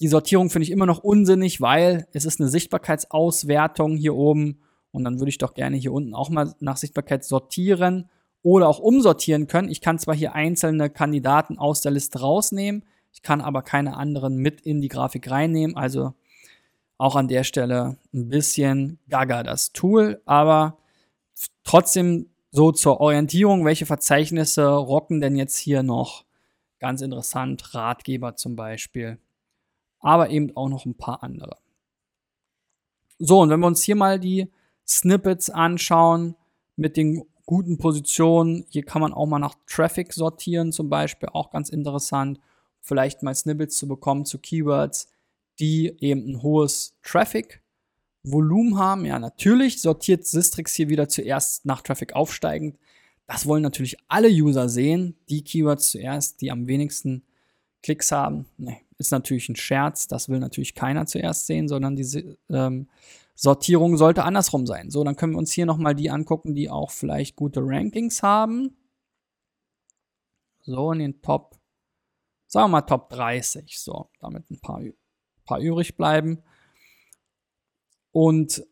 Die 0.00 0.08
Sortierung 0.08 0.50
finde 0.50 0.64
ich 0.64 0.70
immer 0.70 0.86
noch 0.86 1.02
unsinnig, 1.02 1.60
weil 1.60 2.06
es 2.12 2.24
ist 2.24 2.40
eine 2.40 2.48
Sichtbarkeitsauswertung 2.48 3.96
hier 3.96 4.14
oben 4.14 4.60
und 4.92 5.04
dann 5.04 5.18
würde 5.18 5.30
ich 5.30 5.38
doch 5.38 5.54
gerne 5.54 5.76
hier 5.76 5.92
unten 5.92 6.14
auch 6.14 6.30
mal 6.30 6.54
nach 6.60 6.76
Sichtbarkeit 6.76 7.24
sortieren 7.24 8.08
oder 8.42 8.68
auch 8.68 8.78
umsortieren 8.78 9.48
können. 9.48 9.68
Ich 9.68 9.80
kann 9.80 9.98
zwar 9.98 10.14
hier 10.14 10.34
einzelne 10.34 10.88
Kandidaten 10.88 11.58
aus 11.58 11.80
der 11.80 11.92
Liste 11.92 12.20
rausnehmen, 12.20 12.84
ich 13.12 13.22
kann 13.22 13.40
aber 13.40 13.62
keine 13.62 13.96
anderen 13.96 14.36
mit 14.36 14.60
in 14.60 14.80
die 14.80 14.88
Grafik 14.88 15.30
reinnehmen, 15.30 15.76
also 15.76 16.14
auch 16.98 17.16
an 17.16 17.28
der 17.28 17.44
Stelle 17.44 17.96
ein 18.12 18.28
bisschen 18.28 18.98
gaga 19.08 19.42
das 19.42 19.72
Tool, 19.72 20.20
aber 20.24 20.78
trotzdem 21.64 22.30
so 22.50 22.72
zur 22.72 23.00
Orientierung, 23.00 23.64
welche 23.64 23.86
Verzeichnisse 23.86 24.66
rocken 24.68 25.20
denn 25.20 25.36
jetzt 25.36 25.56
hier 25.56 25.82
noch? 25.82 26.24
Ganz 26.78 27.02
interessant, 27.02 27.74
Ratgeber 27.74 28.36
zum 28.36 28.56
Beispiel 28.56 29.18
aber 30.00 30.30
eben 30.30 30.56
auch 30.56 30.68
noch 30.68 30.84
ein 30.84 30.96
paar 30.96 31.22
andere. 31.22 31.56
So, 33.18 33.40
und 33.40 33.50
wenn 33.50 33.60
wir 33.60 33.66
uns 33.66 33.82
hier 33.82 33.96
mal 33.96 34.20
die 34.20 34.50
Snippets 34.86 35.50
anschauen 35.50 36.36
mit 36.76 36.96
den 36.96 37.24
guten 37.46 37.78
Positionen, 37.78 38.66
hier 38.68 38.84
kann 38.84 39.02
man 39.02 39.12
auch 39.12 39.26
mal 39.26 39.38
nach 39.38 39.56
Traffic 39.66 40.12
sortieren, 40.12 40.72
zum 40.72 40.88
Beispiel, 40.88 41.28
auch 41.32 41.50
ganz 41.50 41.70
interessant, 41.70 42.38
vielleicht 42.80 43.22
mal 43.22 43.34
Snippets 43.34 43.76
zu 43.76 43.88
bekommen 43.88 44.24
zu 44.24 44.38
Keywords, 44.38 45.08
die 45.58 45.96
eben 45.98 46.30
ein 46.30 46.42
hohes 46.42 46.96
Traffic-Volumen 48.28 48.78
haben. 48.78 49.04
Ja, 49.04 49.18
natürlich 49.18 49.80
sortiert 49.80 50.26
Sistrix 50.26 50.74
hier 50.74 50.88
wieder 50.88 51.08
zuerst 51.08 51.64
nach 51.66 51.82
Traffic 51.82 52.14
aufsteigend. 52.14 52.78
Das 53.26 53.46
wollen 53.46 53.62
natürlich 53.62 53.96
alle 54.08 54.28
User 54.28 54.68
sehen, 54.68 55.16
die 55.28 55.44
Keywords 55.44 55.90
zuerst, 55.90 56.40
die 56.40 56.50
am 56.50 56.66
wenigsten 56.66 57.24
Klicks 57.82 58.10
haben. 58.10 58.46
Nee, 58.56 58.80
ist 58.96 59.12
natürlich 59.12 59.48
ein 59.48 59.56
Scherz, 59.56 60.08
das 60.08 60.28
will 60.28 60.38
natürlich 60.38 60.74
keiner 60.74 61.06
zuerst 61.06 61.46
sehen, 61.46 61.68
sondern 61.68 61.94
diese 61.94 62.38
ähm, 62.48 62.88
Sortierung 63.34 63.96
sollte 63.96 64.24
andersrum 64.24 64.66
sein. 64.66 64.90
So, 64.90 65.04
dann 65.04 65.16
können 65.16 65.34
wir 65.34 65.38
uns 65.38 65.52
hier 65.52 65.66
nochmal 65.66 65.94
die 65.94 66.10
angucken, 66.10 66.54
die 66.54 66.70
auch 66.70 66.90
vielleicht 66.90 67.36
gute 67.36 67.60
Rankings 67.62 68.22
haben. 68.22 68.76
So, 70.62 70.92
in 70.92 70.98
den 70.98 71.22
Top, 71.22 71.56
sagen 72.46 72.64
wir 72.64 72.80
mal 72.80 72.82
Top 72.82 73.10
30, 73.10 73.78
so, 73.78 74.08
damit 74.20 74.50
ein 74.50 74.58
paar, 74.58 74.82
paar 75.44 75.60
übrig 75.60 75.96
bleiben. 75.96 76.42
Und 78.12 78.64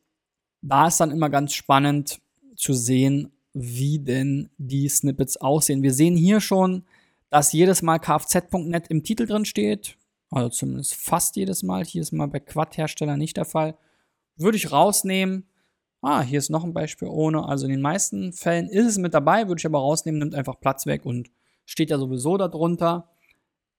da 0.63 0.89
ist 0.89 0.99
dann 0.99 1.11
immer 1.11 1.31
ganz 1.31 1.53
spannend 1.53 2.21
zu 2.57 2.73
sehen, 2.73 3.33
wie 3.53 3.99
denn 3.99 4.51
die 4.59 4.89
Snippets 4.89 5.37
aussehen. 5.37 5.83
Wir 5.83 5.95
sehen 5.95 6.17
hier 6.17 6.41
schon, 6.41 6.85
dass 7.31 7.53
jedes 7.53 7.83
Mal 7.83 7.99
kfz.net 7.99 8.89
im 8.89 9.03
Titel 9.03 9.27
drin 9.27 9.45
steht. 9.45 9.97
Also 10.31 10.49
zumindest 10.49 10.95
fast 10.95 11.37
jedes 11.37 11.63
Mal. 11.63 11.85
Hier 11.85 12.03
ist 12.03 12.13
mal 12.13 12.29
bei 12.29 12.41
Quad-Hersteller 12.41 13.17
nicht 13.17 13.37
der 13.37 13.45
Fall. 13.45 13.77
Würde 14.37 14.57
ich 14.57 14.73
rausnehmen. 14.73 15.47
Ah, 16.03 16.23
hier 16.23 16.39
ist 16.39 16.51
noch 16.51 16.65
ein 16.65 16.75
Beispiel 16.75 17.09
ohne. 17.09 17.49
Also 17.49 17.67
in 17.67 17.73
den 17.73 17.81
meisten 17.81 18.33
Fällen 18.33 18.69
ist 18.69 18.87
es 18.87 18.99
mit 18.99 19.15
dabei, 19.15 19.49
würde 19.49 19.59
ich 19.59 19.67
aber 19.67 19.79
rausnehmen, 19.79 20.19
nimmt 20.19 20.35
einfach 20.35 20.61
Platz 20.61 20.87
weg 20.87 21.05
und 21.07 21.31
steht 21.65 21.91
ja 21.91 21.99
sowieso 21.99 22.37
darunter. 22.37 23.09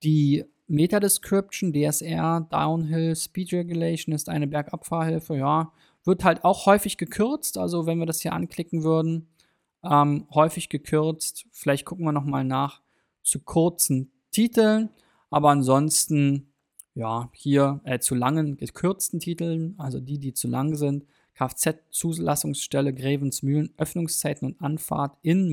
Die 0.03 0.45
Meta-Description, 0.67 1.73
DSR, 1.73 2.47
Downhill, 2.49 3.15
Speed 3.15 3.53
Regulation 3.53 4.13
ist 4.13 4.29
eine 4.29 4.47
Bergabfahrhilfe, 4.47 5.35
ja. 5.37 5.71
Wird 6.03 6.23
halt 6.23 6.43
auch 6.43 6.65
häufig 6.65 6.97
gekürzt, 6.97 7.57
also 7.57 7.85
wenn 7.85 7.99
wir 7.99 8.05
das 8.05 8.21
hier 8.21 8.33
anklicken 8.33 8.83
würden, 8.83 9.27
ähm, 9.83 10.27
häufig 10.33 10.69
gekürzt. 10.69 11.45
Vielleicht 11.51 11.85
gucken 11.85 12.05
wir 12.05 12.11
nochmal 12.11 12.43
nach 12.43 12.81
zu 13.23 13.39
kurzen 13.39 14.11
Titeln. 14.31 14.89
Aber 15.29 15.49
ansonsten, 15.49 16.53
ja, 16.95 17.29
hier 17.33 17.81
äh, 17.83 17.99
zu 17.99 18.15
langen, 18.15 18.57
gekürzten 18.57 19.19
Titeln, 19.19 19.75
also 19.77 19.99
die, 19.99 20.19
die 20.19 20.33
zu 20.33 20.47
lang 20.47 20.75
sind. 20.75 21.05
Kfz-Zulassungsstelle 21.35 22.93
Grevensmühlen, 22.93 23.73
Öffnungszeiten 23.77 24.47
und 24.47 24.61
Anfahrt 24.61 25.17
in 25.21 25.49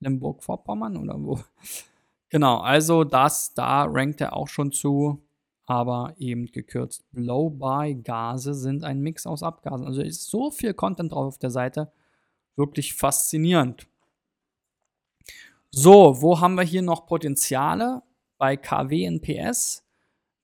Mecklenburg-Vorpommern 0.00 0.96
oder 0.96 1.22
wo? 1.22 1.40
Genau, 2.28 2.58
also 2.58 3.04
das, 3.04 3.54
da 3.54 3.84
rankt 3.84 4.20
er 4.20 4.34
auch 4.34 4.48
schon 4.48 4.72
zu, 4.72 5.22
aber 5.66 6.14
eben 6.18 6.46
gekürzt. 6.46 7.04
Blow-by-Gase 7.12 8.54
sind 8.54 8.84
ein 8.84 9.00
Mix 9.00 9.26
aus 9.26 9.42
Abgasen. 9.42 9.86
Also 9.86 10.02
ist 10.02 10.28
so 10.28 10.50
viel 10.50 10.74
Content 10.74 11.12
drauf 11.12 11.26
auf 11.26 11.38
der 11.38 11.50
Seite. 11.50 11.92
Wirklich 12.56 12.94
faszinierend. 12.94 13.86
So, 15.70 16.20
wo 16.22 16.40
haben 16.40 16.54
wir 16.54 16.62
hier 16.62 16.82
noch 16.82 17.06
Potenziale? 17.06 18.02
bei 18.38 18.56
KW 18.56 19.04
NPS. 19.04 19.84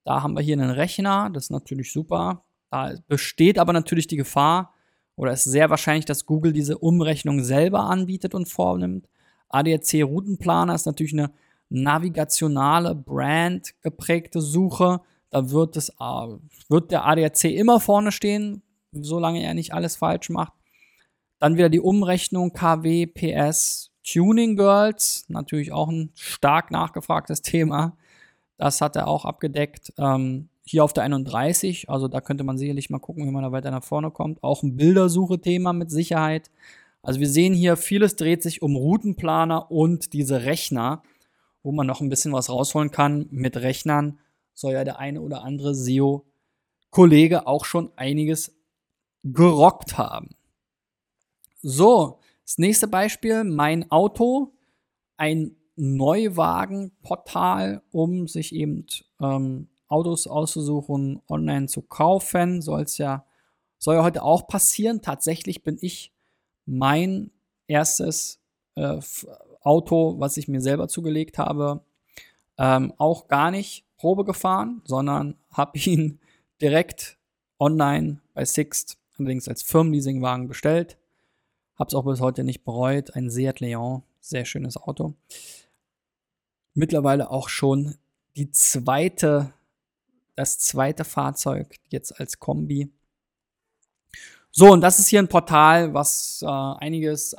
Da 0.05 0.23
haben 0.23 0.35
wir 0.35 0.43
hier 0.43 0.55
einen 0.55 0.71
Rechner, 0.71 1.31
das 1.33 1.45
ist 1.45 1.51
natürlich 1.51 1.93
super. 1.93 2.45
Da 2.71 2.95
besteht 3.07 3.59
aber 3.59 3.73
natürlich 3.73 4.07
die 4.07 4.17
Gefahr 4.17 4.75
oder 5.15 5.33
ist 5.33 5.45
sehr 5.45 5.71
wahrscheinlich, 5.71 6.07
dass 6.07 6.27
Google 6.27 6.53
diese 6.53 6.79
Umrechnung 6.79 7.45
selber 7.45 7.81
anbietet 7.81 8.35
und 8.35 8.49
vornimmt. 8.49 9.09
ADAC 9.49 10.03
Routenplaner 10.03 10.75
ist 10.75 10.87
natürlich 10.87 11.13
eine 11.13 11.33
navigationale, 11.73 12.95
Brand 12.95 13.81
geprägte 13.83 14.41
Suche. 14.41 15.01
Da 15.31 15.51
wird, 15.51 15.77
es, 15.77 15.93
wird 16.69 16.91
der 16.91 17.07
ADAC 17.07 17.45
immer 17.45 17.81
vorne 17.81 18.13
stehen, 18.13 18.63
solange 18.93 19.43
er 19.43 19.55
nicht 19.55 19.73
alles 19.73 19.97
falsch 19.97 20.29
macht. 20.29 20.53
Dann 21.39 21.57
wieder 21.57 21.71
die 21.71 21.81
Umrechnung 21.81 22.53
KW, 22.53 23.07
PS, 23.07 23.91
Tuning 24.05 24.57
Girls, 24.57 25.25
natürlich 25.29 25.73
auch 25.73 25.89
ein 25.89 26.11
stark 26.15 26.71
nachgefragtes 26.71 27.43
Thema. 27.43 27.97
Das 28.59 28.81
hat 28.81 28.95
er 28.97 29.09
auch 29.09 29.25
abgedeckt. 29.25 29.93
Ähm, 29.97 30.49
hier 30.65 30.85
auf 30.85 30.93
der 30.93 31.03
31, 31.03 31.89
also 31.89 32.07
da 32.07 32.21
könnte 32.21 32.45
man 32.45 32.59
sicherlich 32.59 32.91
mal 32.91 33.01
gucken, 33.01 33.27
wie 33.27 33.31
man 33.31 33.43
da 33.43 33.51
weiter 33.51 33.71
nach 33.71 33.83
vorne 33.83 34.11
kommt. 34.11 34.43
Auch 34.43 34.63
ein 34.63 34.77
Bildersuche-Thema 34.77 35.73
mit 35.73 35.91
Sicherheit. 35.91 36.51
Also 37.03 37.19
wir 37.19 37.29
sehen 37.29 37.55
hier, 37.55 37.77
vieles 37.77 38.15
dreht 38.15 38.43
sich 38.43 38.63
um 38.63 38.77
Routenplaner 38.77 39.73
und 39.73 40.13
diese 40.13 40.45
Rechner, 40.45 41.03
wo 41.63 41.73
man 41.73 41.87
noch 41.87 42.01
ein 42.01 42.09
bisschen 42.09 42.33
was 42.33 42.51
rausholen 42.51 42.91
kann. 42.91 43.29
Mit 43.31 43.57
Rechnern 43.57 44.19
soll 44.55 44.73
ja 44.73 44.83
der 44.85 44.99
eine 44.99 45.21
oder 45.21 45.45
andere 45.45 45.75
SEO-Kollege 45.75 47.47
auch 47.47 47.65
schon 47.65 47.93
einiges 47.97 48.55
gerockt 49.23 49.99
haben. 49.99 50.31
So, 51.63 52.19
das 52.45 52.59
nächste 52.59 52.89
Beispiel, 52.89 53.45
mein 53.45 53.91
Auto, 53.91 54.53
ein 55.17 55.57
Neuwagenportal, 55.77 57.83
um 57.93 58.29
sich 58.29 58.55
eben 58.55 58.85
ähm, 59.21 59.69
Autos 59.89 60.27
auszusuchen, 60.27 61.23
online 61.29 61.67
zu 61.67 61.81
kaufen. 61.83 62.63
Soll 62.63 62.83
es 62.83 62.99
ja, 62.99 63.25
soll 63.79 63.95
ja 63.97 64.03
heute 64.03 64.23
auch 64.23 64.49
passieren. 64.49 65.03
Tatsächlich 65.03 65.63
bin 65.63 65.79
ich 65.81 66.13
mein 66.67 67.31
erstes 67.67 68.41
äh, 68.75 69.01
Auto, 69.65 70.19
was 70.19 70.37
ich 70.37 70.49
mir 70.49 70.61
selber 70.61 70.89
zugelegt 70.89 71.39
habe, 71.39 71.85
ähm, 72.59 72.93
auch 72.99 73.29
gar 73.29 73.51
nicht 73.51 73.85
Probe 73.97 74.25
gefahren, 74.25 74.83
sondern 74.85 75.37
habe 75.51 75.79
ihn 75.79 76.21
direkt 76.61 77.19
online 77.59 78.21
bei 78.35 78.45
Sixt, 78.45 78.99
allerdings 79.19 79.49
als 79.49 79.63
Firmenleasingwagen 79.63 80.49
bestellt. 80.49 80.97
Habe 81.77 81.89
es 81.89 81.95
auch 81.95 82.05
bis 82.05 82.21
heute 82.21 82.45
nicht 82.45 82.65
bereut. 82.65 83.15
Ein 83.15 83.31
Seat 83.31 83.61
Leon, 83.61 84.03
sehr 84.21 84.45
schönes 84.45 84.77
Auto. 84.77 85.15
Mittlerweile 86.75 87.31
auch 87.31 87.49
schon 87.49 87.97
die 88.37 88.51
zweite, 88.51 89.53
das 90.37 90.59
zweite 90.59 91.05
Fahrzeug 91.05 91.77
jetzt 91.89 92.19
als 92.19 92.39
Kombi. 92.39 92.91
So, 94.55 94.71
und 94.71 94.83
das 94.83 94.99
ist 94.99 95.09
hier 95.09 95.19
ein 95.19 95.29
Portal, 95.29 95.95
was 95.95 96.43
äh, 96.43 96.47
einiges 96.47 97.33
äh, 97.33 97.39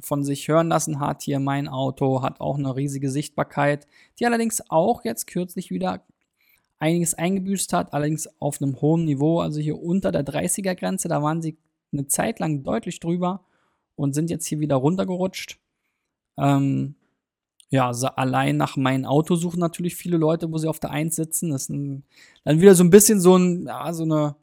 von 0.00 0.24
sich 0.24 0.48
hören 0.48 0.68
lassen 0.68 0.98
hat. 0.98 1.22
Hier 1.22 1.38
mein 1.38 1.68
Auto 1.68 2.20
hat 2.20 2.40
auch 2.40 2.58
eine 2.58 2.74
riesige 2.74 3.10
Sichtbarkeit, 3.10 3.86
die 4.18 4.26
allerdings 4.26 4.68
auch 4.68 5.04
jetzt 5.04 5.28
kürzlich 5.28 5.70
wieder 5.70 6.02
einiges 6.80 7.14
eingebüßt 7.14 7.72
hat, 7.72 7.92
allerdings 7.92 8.28
auf 8.40 8.60
einem 8.60 8.80
hohen 8.80 9.04
Niveau, 9.04 9.40
also 9.40 9.60
hier 9.60 9.80
unter 9.80 10.10
der 10.10 10.24
30er 10.26 10.74
Grenze, 10.74 11.06
da 11.08 11.22
waren 11.22 11.42
sie 11.42 11.56
eine 11.92 12.08
Zeit 12.08 12.40
lang 12.40 12.64
deutlich 12.64 12.98
drüber 12.98 13.44
und 13.94 14.14
sind 14.14 14.28
jetzt 14.28 14.46
hier 14.46 14.58
wieder 14.58 14.76
runtergerutscht. 14.76 15.60
Ähm, 16.38 16.96
ja, 17.70 17.92
so 17.94 18.08
allein 18.08 18.56
nach 18.56 18.76
meinem 18.76 19.04
Auto 19.04 19.36
suchen 19.36 19.60
natürlich 19.60 19.94
viele 19.96 20.16
Leute, 20.16 20.50
wo 20.52 20.58
sie 20.58 20.68
auf 20.68 20.80
der 20.80 20.90
1 20.90 21.14
sitzen. 21.14 21.50
Das 21.50 21.62
ist 21.62 21.70
ein, 21.70 22.04
dann 22.44 22.60
wieder 22.60 22.74
so 22.74 22.82
ein 22.84 22.90
bisschen 22.90 23.20
so 23.20 23.36
ein, 23.36 23.66
ja, 23.66 23.92
so 23.92 24.04
eine, 24.04 24.36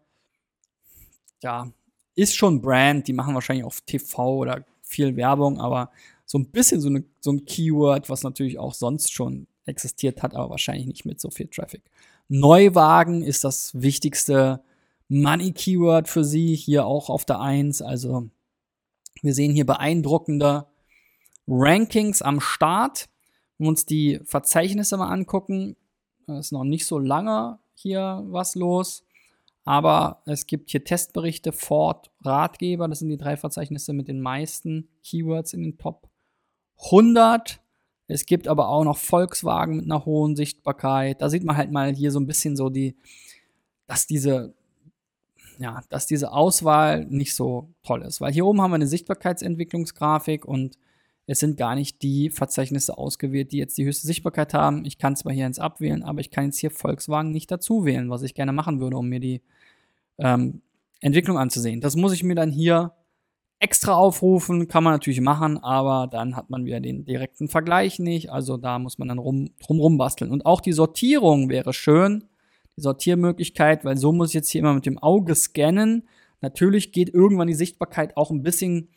ja, 1.44 1.72
ist 2.16 2.36
schon 2.36 2.62
Brand, 2.62 3.08
die 3.08 3.14
machen 3.14 3.34
wahrscheinlich 3.34 3.66
auf 3.66 3.82
TV 3.82 4.36
oder 4.38 4.66
viel 4.82 5.16
Werbung, 5.16 5.60
aber 5.60 5.92
so 6.26 6.38
ein 6.38 6.48
bisschen 6.48 6.82
so, 6.82 6.90
eine, 6.90 7.04
so 7.20 7.32
ein 7.32 7.46
Keyword, 7.46 8.10
was 8.10 8.24
natürlich 8.24 8.58
auch 8.58 8.74
sonst 8.74 9.12
schon 9.12 9.48
existiert 9.66 10.24
hat, 10.24 10.36
aber 10.36 10.50
wahrscheinlich 10.50 10.88
nicht 10.88 11.06
mit 11.06 11.20
so 11.20 11.30
viel 11.30 11.48
Traffic. 11.48 11.84
Neuwagen 12.28 13.22
ist 13.22 13.44
das 13.44 13.72
wichtigste 13.80 14.64
Money-Keyword 15.10 16.08
für 16.08 16.24
sie, 16.24 16.56
hier 16.56 16.86
auch 16.86 17.10
auf 17.10 17.26
der 17.26 17.40
1. 17.40 17.82
Also 17.82 18.30
wir 19.22 19.34
sehen 19.34 19.54
hier 19.54 19.66
beeindruckende 19.66 20.66
Rankings 21.48 22.22
am 22.22 22.40
Start. 22.40 23.08
Wenn 23.58 23.66
wir 23.66 23.70
uns 23.70 23.86
die 23.86 24.20
Verzeichnisse 24.24 24.98
mal 24.98 25.10
angucken, 25.10 25.76
ist 26.28 26.52
noch 26.52 26.64
nicht 26.64 26.86
so 26.86 26.98
lange 26.98 27.60
hier 27.76 28.24
was 28.28 28.56
los. 28.56 29.05
Aber 29.66 30.22
es 30.26 30.46
gibt 30.46 30.70
hier 30.70 30.84
Testberichte, 30.84 31.52
Ford, 31.52 32.12
Ratgeber, 32.24 32.88
das 32.88 33.00
sind 33.00 33.10
die 33.10 33.18
drei 33.18 33.36
Verzeichnisse 33.36 33.94
mit 33.94 34.08
den 34.08 34.22
meisten 34.22 34.88
Keywords 35.04 35.54
in 35.54 35.64
den 35.64 35.78
Top 35.80 36.08
100. 36.86 37.60
Es 38.08 38.28
gibt 38.28 38.48
aber 38.48 38.70
auch 38.70 38.84
noch 38.84 38.98
Volkswagen 38.98 39.78
mit 39.78 39.86
einer 39.86 40.06
hohen 40.06 40.36
Sichtbarkeit. 40.36 41.20
Da 41.20 41.30
sieht 41.30 41.44
man 41.44 41.58
halt 41.58 41.72
mal 41.72 41.94
hier 41.96 42.12
so 42.12 42.20
ein 42.20 42.28
bisschen 42.28 42.56
so 42.56 42.70
die, 42.70 42.96
dass 43.88 44.06
diese, 44.06 44.54
ja, 45.58 45.82
dass 45.90 46.06
diese 46.06 46.32
Auswahl 46.32 47.06
nicht 47.06 47.34
so 47.34 47.74
toll 47.82 48.04
ist. 48.04 48.22
Weil 48.22 48.34
hier 48.34 48.46
oben 48.46 48.62
haben 48.62 48.70
wir 48.70 48.76
eine 48.76 48.88
Sichtbarkeitsentwicklungsgrafik 48.88 50.46
und 50.46 50.78
es 51.26 51.40
sind 51.40 51.58
gar 51.58 51.74
nicht 51.74 52.04
die 52.04 52.30
Verzeichnisse 52.30 53.00
ausgewählt, 53.00 53.52
die 53.52 53.58
jetzt 53.58 53.80
die 53.80 53.86
höchste 53.86 54.06
Sichtbarkeit 54.06 54.54
haben. 54.54 54.86
Ich 54.86 55.00
kann 55.00 55.16
zwar 55.16 55.34
hier 55.34 55.48
eins 55.48 55.58
abwählen, 55.58 56.04
aber 56.04 56.20
ich 56.20 56.30
kann 56.30 56.46
jetzt 56.46 56.60
hier 56.60 56.70
Volkswagen 56.70 57.32
nicht 57.32 57.50
dazu 57.50 57.84
wählen, 57.84 58.12
was 58.12 58.22
ich 58.22 58.36
gerne 58.36 58.52
machen 58.52 58.80
würde, 58.80 58.98
um 58.98 59.10
mir 59.10 59.20
die 59.20 59.42
ähm, 60.18 60.62
Entwicklung 61.02 61.38
anzusehen. 61.38 61.82
Das 61.82 61.96
muss 61.96 62.14
ich 62.14 62.24
mir 62.24 62.36
dann 62.36 62.52
hier 62.52 62.94
extra 63.60 63.94
aufrufen, 63.94 64.68
kann 64.68 64.84
man 64.84 64.94
natürlich 64.94 65.22
machen, 65.22 65.58
aber 65.58 66.08
dann 66.08 66.36
hat 66.36 66.50
man 66.50 66.66
wieder 66.66 66.80
den 66.80 67.06
direkten 67.06 67.48
Vergleich 67.48 68.00
nicht. 68.00 68.32
Also 68.32 68.58
da 68.58 68.80
muss 68.80 68.98
man 68.98 69.08
dann 69.08 69.18
rum, 69.18 69.52
drum 69.66 69.80
rumbasteln. 69.80 70.32
Und 70.32 70.46
auch 70.46 70.62
die 70.62 70.74
Sortierung 70.74 71.50
wäre 71.50 71.74
schön, 71.74 72.26
die 72.76 72.82
Sortiermöglichkeit, 72.82 73.86
weil 73.86 73.98
so 73.98 74.12
muss 74.12 74.30
ich 74.30 74.34
jetzt 74.36 74.50
hier 74.50 74.60
immer 74.60 74.74
mit 74.74 74.86
dem 74.86 74.98
Auge 74.98 75.36
scannen. 75.36 76.08
Natürlich 76.42 76.92
geht 76.92 77.10
irgendwann 77.10 77.48
die 77.48 77.54
Sichtbarkeit 77.54 78.18
auch 78.18 78.30
ein 78.30 78.44
bisschen 78.44 78.90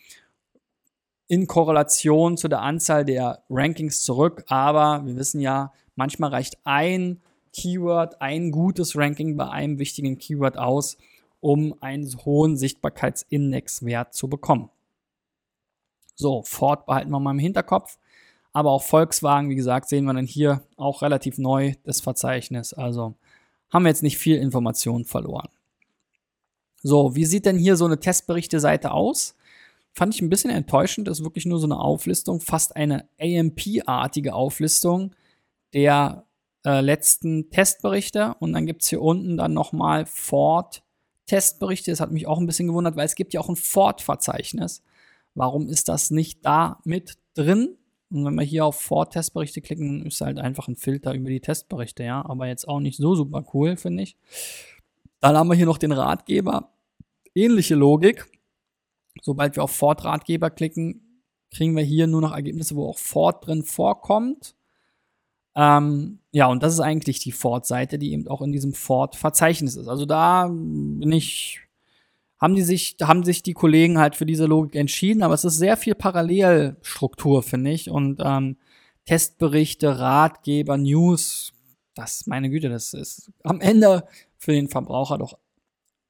in 1.28 1.46
Korrelation 1.46 2.36
zu 2.36 2.48
der 2.48 2.62
Anzahl 2.62 3.04
der 3.04 3.44
Rankings 3.50 4.02
zurück, 4.02 4.44
aber 4.48 5.04
wir 5.04 5.16
wissen 5.16 5.40
ja, 5.40 5.72
manchmal 5.94 6.30
reicht 6.30 6.56
ein 6.64 7.20
Keyword, 7.52 8.20
ein 8.20 8.50
gutes 8.50 8.96
Ranking 8.96 9.36
bei 9.36 9.48
einem 9.48 9.78
wichtigen 9.78 10.18
Keyword 10.18 10.58
aus, 10.58 10.96
um 11.40 11.74
einen 11.80 12.06
hohen 12.24 12.56
Sichtbarkeitsindexwert 12.56 14.14
zu 14.14 14.28
bekommen. 14.28 14.70
So, 16.14 16.42
Ford 16.42 16.86
behalten 16.86 17.10
wir 17.10 17.20
mal 17.20 17.30
im 17.30 17.38
Hinterkopf. 17.38 17.98
Aber 18.52 18.72
auch 18.72 18.82
Volkswagen, 18.82 19.50
wie 19.50 19.54
gesagt, 19.54 19.88
sehen 19.88 20.04
wir 20.04 20.14
dann 20.14 20.26
hier 20.26 20.62
auch 20.76 21.02
relativ 21.02 21.38
neu 21.38 21.74
das 21.84 22.00
Verzeichnis. 22.00 22.72
Also 22.72 23.14
haben 23.70 23.84
wir 23.84 23.90
jetzt 23.90 24.02
nicht 24.02 24.18
viel 24.18 24.36
Information 24.36 25.04
verloren. 25.04 25.48
So, 26.82 27.14
wie 27.14 27.24
sieht 27.24 27.46
denn 27.46 27.58
hier 27.58 27.76
so 27.76 27.84
eine 27.84 28.00
Testberichte-Seite 28.00 28.90
aus? 28.90 29.36
Fand 29.92 30.14
ich 30.14 30.22
ein 30.22 30.28
bisschen 30.30 30.50
enttäuschend. 30.50 31.08
Das 31.08 31.18
ist 31.18 31.24
wirklich 31.24 31.46
nur 31.46 31.58
so 31.58 31.66
eine 31.66 31.78
Auflistung, 31.78 32.40
fast 32.40 32.74
eine 32.76 33.08
AMP-artige 33.20 34.34
Auflistung 34.34 35.14
der 35.72 36.24
äh, 36.64 36.80
letzten 36.80 37.50
Testberichte. 37.50 38.34
Und 38.38 38.52
dann 38.52 38.66
gibt 38.66 38.82
es 38.82 38.88
hier 38.88 39.02
unten 39.02 39.36
dann 39.36 39.52
nochmal 39.52 40.06
Ford 40.06 40.82
Testberichte. 41.28 41.92
Das 41.92 42.00
hat 42.00 42.10
mich 42.10 42.26
auch 42.26 42.38
ein 42.38 42.46
bisschen 42.46 42.66
gewundert, 42.66 42.96
weil 42.96 43.06
es 43.06 43.14
gibt 43.14 43.32
ja 43.32 43.40
auch 43.40 43.48
ein 43.48 43.56
Ford-Verzeichnis. 43.56 44.82
Warum 45.34 45.68
ist 45.68 45.88
das 45.88 46.10
nicht 46.10 46.44
da 46.44 46.80
mit 46.84 47.18
drin? 47.34 47.76
Und 48.10 48.24
wenn 48.24 48.34
wir 48.34 48.42
hier 48.42 48.64
auf 48.64 48.80
Ford-Testberichte 48.80 49.60
klicken, 49.60 50.04
ist 50.06 50.20
halt 50.20 50.38
einfach 50.38 50.66
ein 50.66 50.76
Filter 50.76 51.14
über 51.14 51.28
die 51.28 51.40
Testberichte, 51.40 52.02
ja. 52.02 52.24
Aber 52.24 52.48
jetzt 52.48 52.66
auch 52.66 52.80
nicht 52.80 52.96
so 52.96 53.14
super 53.14 53.44
cool, 53.54 53.76
finde 53.76 54.02
ich. 54.02 54.16
Dann 55.20 55.36
haben 55.36 55.48
wir 55.48 55.54
hier 55.54 55.66
noch 55.66 55.78
den 55.78 55.92
Ratgeber. 55.92 56.72
Ähnliche 57.34 57.74
Logik. 57.74 58.26
Sobald 59.22 59.56
wir 59.56 59.64
auf 59.64 59.72
Ford-Ratgeber 59.72 60.50
klicken, 60.50 61.22
kriegen 61.50 61.76
wir 61.76 61.82
hier 61.82 62.06
nur 62.06 62.20
noch 62.20 62.32
Ergebnisse, 62.32 62.76
wo 62.76 62.88
auch 62.88 62.98
Ford 62.98 63.46
drin 63.46 63.62
vorkommt. 63.62 64.54
Ähm, 65.58 66.20
ja, 66.30 66.46
und 66.46 66.62
das 66.62 66.74
ist 66.74 66.80
eigentlich 66.80 67.18
die 67.18 67.32
Ford-Seite, 67.32 67.98
die 67.98 68.12
eben 68.12 68.28
auch 68.28 68.42
in 68.42 68.52
diesem 68.52 68.74
Ford-Verzeichnis 68.74 69.74
ist. 69.74 69.88
Also 69.88 70.06
da 70.06 70.46
bin 70.46 71.10
ich, 71.10 71.60
haben 72.40 72.54
die 72.54 72.62
sich, 72.62 72.96
haben 73.02 73.24
sich 73.24 73.42
die 73.42 73.54
Kollegen 73.54 73.98
halt 73.98 74.14
für 74.14 74.24
diese 74.24 74.46
Logik 74.46 74.76
entschieden, 74.76 75.24
aber 75.24 75.34
es 75.34 75.44
ist 75.44 75.58
sehr 75.58 75.76
viel 75.76 75.96
Parallelstruktur, 75.96 77.42
finde 77.42 77.72
ich. 77.72 77.90
Und 77.90 78.20
ähm, 78.24 78.56
Testberichte, 79.04 79.98
Ratgeber, 79.98 80.76
News, 80.76 81.52
das, 81.96 82.28
meine 82.28 82.50
Güte, 82.50 82.68
das 82.68 82.94
ist 82.94 83.32
am 83.42 83.60
Ende 83.60 84.06
für 84.36 84.52
den 84.52 84.68
Verbraucher 84.68 85.18
doch 85.18 85.38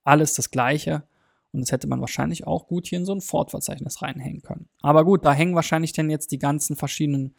alles 0.05 0.35
das 0.35 0.51
Gleiche. 0.51 1.05
Und 1.53 1.61
das 1.63 1.73
hätte 1.73 1.87
man 1.87 2.03
wahrscheinlich 2.03 2.47
auch 2.47 2.67
gut 2.67 2.87
hier 2.87 2.99
in 2.99 3.07
so 3.07 3.15
ein 3.15 3.23
Ford-Verzeichnis 3.23 4.03
reinhängen 4.03 4.43
können. 4.43 4.69
Aber 4.83 5.07
gut, 5.07 5.25
da 5.25 5.33
hängen 5.33 5.55
wahrscheinlich 5.55 5.95
dann 5.95 6.11
jetzt 6.11 6.33
die 6.33 6.39
ganzen 6.39 6.77
verschiedenen 6.77 7.35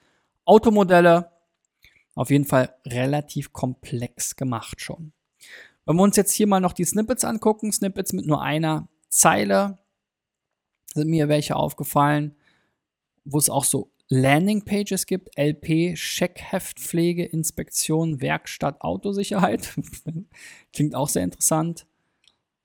Automodelle 0.45 1.29
auf 2.19 2.31
jeden 2.31 2.43
Fall 2.43 2.75
relativ 2.85 3.53
komplex 3.53 4.35
gemacht 4.35 4.81
schon. 4.81 5.13
Wenn 5.85 5.95
wir 5.95 6.03
uns 6.03 6.17
jetzt 6.17 6.33
hier 6.33 6.47
mal 6.47 6.59
noch 6.59 6.73
die 6.73 6.83
Snippets 6.83 7.23
angucken, 7.23 7.71
Snippets 7.71 8.11
mit 8.11 8.25
nur 8.25 8.41
einer 8.41 8.89
Zeile, 9.07 9.77
sind 10.93 11.07
mir 11.07 11.29
welche 11.29 11.55
aufgefallen, 11.55 12.35
wo 13.23 13.37
es 13.37 13.49
auch 13.49 13.63
so 13.63 13.93
Landingpages 14.09 15.05
gibt, 15.05 15.37
LP, 15.37 15.93
Checkheftpflege, 15.93 17.23
Inspektion, 17.23 18.19
Werkstatt, 18.19 18.81
Autosicherheit. 18.81 19.73
Klingt 20.73 20.95
auch 20.95 21.07
sehr 21.07 21.23
interessant. 21.23 21.85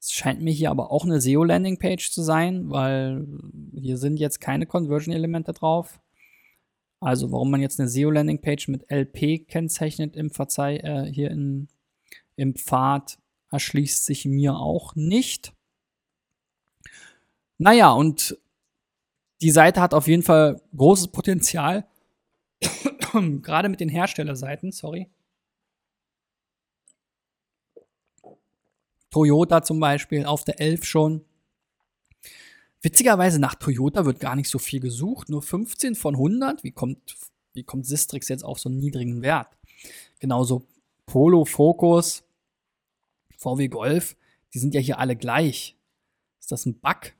Es 0.00 0.10
scheint 0.12 0.42
mir 0.42 0.52
hier 0.52 0.72
aber 0.72 0.90
auch 0.90 1.04
eine 1.04 1.20
SEO-Landingpage 1.20 2.10
zu 2.10 2.22
sein, 2.22 2.70
weil 2.70 3.24
hier 3.72 3.98
sind 3.98 4.16
jetzt 4.16 4.40
keine 4.40 4.66
Conversion-Elemente 4.66 5.52
drauf. 5.52 6.00
Also 7.04 7.30
warum 7.32 7.50
man 7.50 7.60
jetzt 7.60 7.78
eine 7.78 7.88
SEO-Landing-Page 7.90 8.68
mit 8.68 8.90
LP 8.90 9.46
kennzeichnet 9.46 10.16
im 10.16 10.30
Verzeih 10.30 10.78
äh, 10.78 11.12
hier 11.12 11.30
in, 11.30 11.68
im 12.34 12.54
Pfad, 12.54 13.18
erschließt 13.50 14.06
sich 14.06 14.24
mir 14.24 14.56
auch 14.56 14.94
nicht. 14.94 15.52
Naja, 17.58 17.92
und 17.92 18.38
die 19.42 19.50
Seite 19.50 19.82
hat 19.82 19.92
auf 19.92 20.08
jeden 20.08 20.22
Fall 20.22 20.62
großes 20.74 21.08
Potenzial. 21.08 21.86
Gerade 23.12 23.68
mit 23.68 23.80
den 23.80 23.90
Herstellerseiten, 23.90 24.72
sorry. 24.72 25.10
Toyota 29.10 29.62
zum 29.62 29.78
Beispiel 29.78 30.24
auf 30.24 30.44
der 30.44 30.58
11 30.58 30.84
schon. 30.86 31.24
Witzigerweise 32.84 33.38
nach 33.38 33.54
Toyota 33.54 34.04
wird 34.04 34.20
gar 34.20 34.36
nicht 34.36 34.50
so 34.50 34.58
viel 34.58 34.78
gesucht, 34.78 35.30
nur 35.30 35.40
15 35.40 35.94
von 35.94 36.16
100. 36.16 36.64
Wie 36.64 36.70
kommt, 36.70 37.16
wie 37.54 37.62
kommt 37.62 37.86
Sistrix 37.86 38.28
jetzt 38.28 38.44
auf 38.44 38.58
so 38.58 38.68
einen 38.68 38.76
niedrigen 38.76 39.22
Wert? 39.22 39.48
Genauso 40.20 40.66
Polo, 41.06 41.46
Focus, 41.46 42.24
VW 43.38 43.68
Golf, 43.68 44.16
die 44.52 44.58
sind 44.58 44.74
ja 44.74 44.82
hier 44.82 44.98
alle 44.98 45.16
gleich. 45.16 45.78
Ist 46.38 46.52
das 46.52 46.66
ein 46.66 46.78
Bug? 46.78 47.14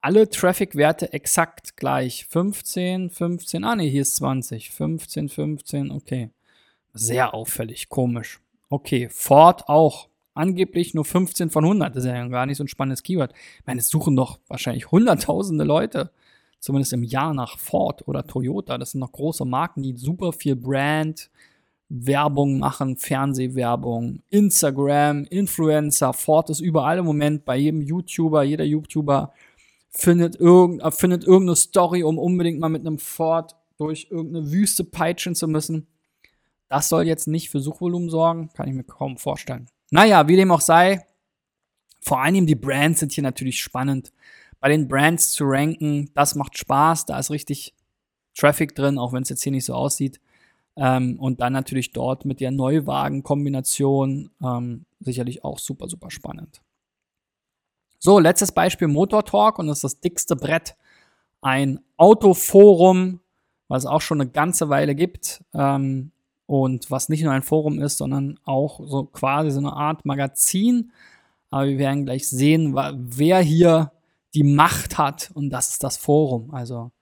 Alle 0.00 0.26
Traffic-Werte 0.30 1.12
exakt 1.12 1.76
gleich. 1.76 2.24
15, 2.24 3.10
15, 3.10 3.62
ah 3.62 3.76
ne, 3.76 3.82
hier 3.82 4.00
ist 4.00 4.16
20. 4.16 4.70
15, 4.70 5.28
15, 5.28 5.90
okay. 5.90 6.30
Sehr 6.94 7.34
auffällig, 7.34 7.90
komisch. 7.90 8.40
Okay, 8.70 9.10
Ford 9.10 9.68
auch. 9.68 10.08
Angeblich 10.36 10.92
nur 10.92 11.06
15 11.06 11.48
von 11.48 11.64
100. 11.64 11.96
Das 11.96 12.04
ist 12.04 12.10
ja 12.10 12.28
gar 12.28 12.44
nicht 12.44 12.58
so 12.58 12.64
ein 12.64 12.68
spannendes 12.68 13.02
Keyword. 13.02 13.32
Ich 13.32 13.66
meine, 13.66 13.80
es 13.80 13.88
suchen 13.88 14.14
doch 14.14 14.38
wahrscheinlich 14.48 14.90
hunderttausende 14.90 15.64
Leute, 15.64 16.10
zumindest 16.60 16.92
im 16.92 17.02
Jahr 17.02 17.32
nach 17.32 17.58
Ford 17.58 18.06
oder 18.06 18.26
Toyota. 18.26 18.76
Das 18.76 18.90
sind 18.90 19.00
noch 19.00 19.12
große 19.12 19.46
Marken, 19.46 19.82
die 19.82 19.96
super 19.96 20.34
viel 20.34 20.54
Brand, 20.54 21.30
Werbung 21.88 22.58
machen, 22.58 22.96
Fernsehwerbung, 22.96 24.20
Instagram, 24.28 25.24
Influencer, 25.24 26.12
Ford 26.12 26.50
ist 26.50 26.60
überall 26.60 26.98
im 26.98 27.06
Moment 27.06 27.44
bei 27.46 27.56
jedem 27.56 27.80
YouTuber, 27.80 28.42
jeder 28.42 28.64
YouTuber 28.64 29.32
findet, 29.88 30.36
irgend, 30.36 30.82
findet 30.94 31.24
irgendeine 31.24 31.56
Story, 31.56 32.02
um 32.02 32.18
unbedingt 32.18 32.60
mal 32.60 32.68
mit 32.68 32.86
einem 32.86 32.98
Ford 32.98 33.56
durch 33.78 34.08
irgendeine 34.10 34.50
Wüste 34.50 34.84
peitschen 34.84 35.34
zu 35.34 35.48
müssen. 35.48 35.86
Das 36.68 36.88
soll 36.88 37.06
jetzt 37.06 37.26
nicht 37.28 37.48
für 37.48 37.60
Suchvolumen 37.60 38.10
sorgen, 38.10 38.50
kann 38.52 38.68
ich 38.68 38.74
mir 38.74 38.84
kaum 38.84 39.16
vorstellen. 39.16 39.68
Naja, 39.90 40.26
wie 40.28 40.36
dem 40.36 40.50
auch 40.50 40.60
sei, 40.60 41.04
vor 42.00 42.20
allem 42.20 42.46
die 42.46 42.54
Brands 42.54 43.00
sind 43.00 43.12
hier 43.12 43.22
natürlich 43.22 43.60
spannend. 43.60 44.12
Bei 44.60 44.68
den 44.68 44.88
Brands 44.88 45.30
zu 45.30 45.44
ranken, 45.44 46.10
das 46.14 46.34
macht 46.34 46.56
Spaß, 46.58 47.06
da 47.06 47.18
ist 47.18 47.30
richtig 47.30 47.74
Traffic 48.34 48.74
drin, 48.74 48.98
auch 48.98 49.12
wenn 49.12 49.22
es 49.22 49.28
jetzt 49.28 49.42
hier 49.42 49.52
nicht 49.52 49.64
so 49.64 49.74
aussieht. 49.74 50.20
Ähm, 50.76 51.18
und 51.18 51.40
dann 51.40 51.52
natürlich 51.52 51.92
dort 51.92 52.24
mit 52.24 52.40
der 52.40 52.50
Neuwagen-Kombination 52.50 54.30
ähm, 54.42 54.84
sicherlich 55.00 55.42
auch 55.42 55.58
super, 55.58 55.88
super 55.88 56.10
spannend. 56.10 56.60
So, 57.98 58.18
letztes 58.18 58.52
Beispiel 58.52 58.88
Motor 58.88 59.24
Talk 59.24 59.58
und 59.58 59.68
das 59.68 59.78
ist 59.78 59.84
das 59.84 60.00
dickste 60.00 60.36
Brett. 60.36 60.76
Ein 61.40 61.80
Autoforum, 61.96 63.20
was 63.68 63.84
es 63.84 63.90
auch 63.90 64.00
schon 64.00 64.20
eine 64.20 64.30
ganze 64.30 64.68
Weile 64.68 64.94
gibt. 64.94 65.42
Ähm, 65.54 66.12
und 66.46 66.90
was 66.90 67.08
nicht 67.08 67.22
nur 67.22 67.32
ein 67.32 67.42
Forum 67.42 67.80
ist, 67.80 67.98
sondern 67.98 68.38
auch 68.44 68.80
so 68.86 69.04
quasi 69.04 69.50
so 69.50 69.58
eine 69.58 69.72
Art 69.72 70.04
Magazin. 70.04 70.92
Aber 71.50 71.66
wir 71.66 71.78
werden 71.78 72.04
gleich 72.04 72.28
sehen, 72.28 72.74
wer 72.74 73.40
hier 73.40 73.92
die 74.34 74.44
Macht 74.44 74.98
hat. 74.98 75.30
Und 75.34 75.50
das 75.50 75.70
ist 75.70 75.82
das 75.82 75.96
Forum. 75.96 76.52
Also 76.52 76.92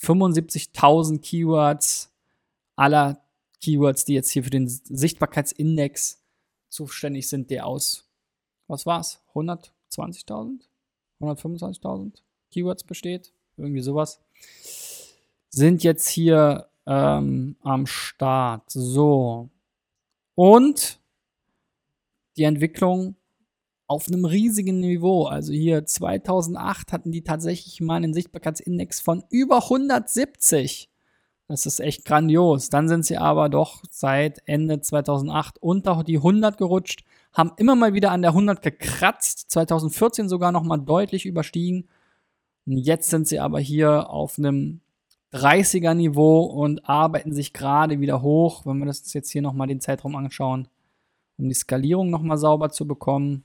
75.000 0.00 1.20
Keywords 1.20 2.12
aller 2.74 3.20
Keywords, 3.60 4.04
die 4.04 4.14
jetzt 4.14 4.30
hier 4.30 4.44
für 4.44 4.50
den 4.50 4.68
Sichtbarkeitsindex 4.68 6.22
zuständig 6.68 7.28
sind, 7.28 7.50
der 7.50 7.66
aus, 7.66 8.08
was 8.66 8.84
war's, 8.84 9.22
120.000, 9.34 10.60
125.000 11.20 12.12
Keywords 12.50 12.84
besteht, 12.84 13.32
irgendwie 13.56 13.80
sowas, 13.80 14.20
sind 15.48 15.82
jetzt 15.82 16.08
hier 16.08 16.68
ähm, 16.86 17.56
am 17.62 17.86
Start. 17.86 18.70
So. 18.70 19.50
Und 20.34 21.00
die 22.36 22.44
Entwicklung 22.44 23.16
auf 23.86 24.08
einem 24.08 24.24
riesigen 24.24 24.80
Niveau. 24.80 25.24
Also 25.24 25.52
hier 25.52 25.84
2008 25.84 26.92
hatten 26.92 27.12
die 27.12 27.22
tatsächlich 27.22 27.80
mal 27.80 27.96
einen 27.96 28.14
Sichtbarkeitsindex 28.14 29.00
von 29.00 29.24
über 29.30 29.62
170. 29.64 30.90
Das 31.48 31.64
ist 31.64 31.78
echt 31.78 32.04
grandios. 32.04 32.70
Dann 32.70 32.88
sind 32.88 33.06
sie 33.06 33.16
aber 33.16 33.48
doch 33.48 33.82
seit 33.90 34.42
Ende 34.46 34.80
2008 34.80 35.58
unter 35.62 36.02
die 36.02 36.16
100 36.16 36.58
gerutscht, 36.58 37.04
haben 37.32 37.52
immer 37.56 37.76
mal 37.76 37.94
wieder 37.94 38.10
an 38.10 38.22
der 38.22 38.32
100 38.32 38.62
gekratzt, 38.62 39.50
2014 39.50 40.28
sogar 40.28 40.50
noch 40.50 40.64
mal 40.64 40.78
deutlich 40.78 41.24
überstiegen. 41.24 41.88
Und 42.66 42.78
jetzt 42.78 43.10
sind 43.10 43.28
sie 43.28 43.38
aber 43.38 43.60
hier 43.60 44.10
auf 44.10 44.38
einem 44.38 44.80
30er 45.36 45.94
Niveau 45.94 46.42
und 46.44 46.88
arbeiten 46.88 47.32
sich 47.32 47.52
gerade 47.52 48.00
wieder 48.00 48.22
hoch, 48.22 48.66
wenn 48.66 48.78
wir 48.78 48.86
das 48.86 49.12
jetzt 49.12 49.30
hier 49.30 49.42
nochmal 49.42 49.66
den 49.66 49.80
Zeitraum 49.80 50.16
anschauen, 50.16 50.68
um 51.38 51.48
die 51.48 51.54
Skalierung 51.54 52.10
nochmal 52.10 52.38
sauber 52.38 52.70
zu 52.70 52.86
bekommen. 52.86 53.44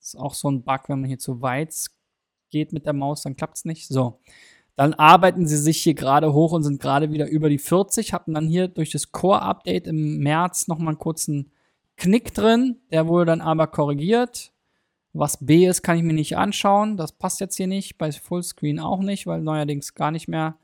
Ist 0.00 0.18
auch 0.18 0.34
so 0.34 0.50
ein 0.50 0.62
Bug, 0.62 0.88
wenn 0.88 1.00
man 1.00 1.08
hier 1.08 1.18
zu 1.18 1.42
weit 1.42 1.74
geht 2.50 2.72
mit 2.72 2.86
der 2.86 2.92
Maus, 2.92 3.22
dann 3.22 3.36
klappt 3.36 3.56
es 3.56 3.64
nicht. 3.64 3.88
So. 3.88 4.20
Dann 4.76 4.94
arbeiten 4.94 5.46
sie 5.46 5.56
sich 5.56 5.82
hier 5.82 5.94
gerade 5.94 6.32
hoch 6.32 6.52
und 6.52 6.62
sind 6.62 6.80
gerade 6.80 7.12
wieder 7.12 7.28
über 7.28 7.48
die 7.48 7.58
40, 7.58 8.12
hatten 8.12 8.34
dann 8.34 8.48
hier 8.48 8.68
durch 8.68 8.90
das 8.90 9.12
Core-Update 9.12 9.86
im 9.86 10.18
März 10.18 10.68
nochmal 10.68 10.88
einen 10.88 10.98
kurzen 10.98 11.52
Knick 11.96 12.34
drin, 12.34 12.80
der 12.90 13.06
wurde 13.06 13.26
dann 13.26 13.40
aber 13.40 13.66
korrigiert. 13.68 14.52
Was 15.12 15.44
B 15.44 15.66
ist, 15.66 15.82
kann 15.82 15.96
ich 15.96 16.02
mir 16.02 16.12
nicht 16.12 16.36
anschauen. 16.36 16.96
Das 16.96 17.12
passt 17.12 17.38
jetzt 17.38 17.56
hier 17.56 17.68
nicht, 17.68 17.98
bei 17.98 18.10
Fullscreen 18.10 18.80
auch 18.80 18.98
nicht, 19.00 19.28
weil 19.28 19.42
neuerdings 19.42 19.94
gar 19.94 20.10
nicht 20.10 20.26
mehr 20.26 20.58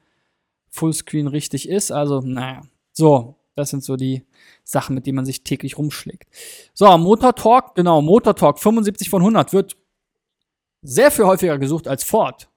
Fullscreen 0.71 1.27
richtig 1.27 1.69
ist. 1.69 1.91
Also, 1.91 2.21
naja. 2.21 2.63
So, 2.93 3.37
das 3.55 3.71
sind 3.71 3.85
so 3.85 3.97
die 3.97 4.25
Sachen, 4.65 4.95
mit 4.95 5.07
denen 5.07 5.17
man 5.17 5.25
sich 5.25 5.45
täglich 5.45 5.79
rumschlägt. 5.79 6.29
So, 6.75 6.97
Motor 6.99 7.35
Talk, 7.35 7.75
genau, 7.75 8.01
Motor 8.01 8.35
Talk 8.35 8.59
75 8.59 9.11
von 9.11 9.23
100 9.23 9.53
wird 9.53 9.77
sehr 10.83 11.11
viel 11.11 11.27
häufiger 11.27 11.59
gesucht 11.59 11.89
als 11.89 12.05
Ford. 12.05 12.49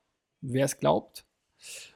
Wer 0.41 0.65
es 0.65 0.77
glaubt, 0.77 1.25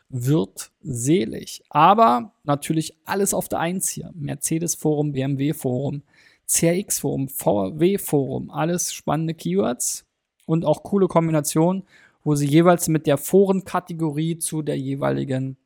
wird 0.09 0.71
selig. 0.81 1.63
Aber 1.69 2.33
natürlich 2.43 2.97
alles 3.05 3.33
auf 3.33 3.47
der 3.49 3.59
Eins 3.59 3.89
hier. 3.89 4.11
Mercedes 4.13 4.75
Forum, 4.75 5.11
BMW 5.11 5.53
Forum, 5.53 6.03
CRX 6.47 6.99
Forum, 6.99 7.27
VW 7.27 7.97
Forum, 7.97 8.49
alles 8.49 8.93
spannende 8.93 9.33
Keywords 9.33 10.05
und 10.45 10.65
auch 10.65 10.83
coole 10.83 11.07
Kombinationen, 11.07 11.83
wo 12.23 12.35
sie 12.35 12.47
jeweils 12.47 12.87
mit 12.87 13.05
der 13.05 13.17
Forenkategorie 13.17 14.37
zu 14.37 14.61
der 14.61 14.77
jeweiligen 14.77 15.57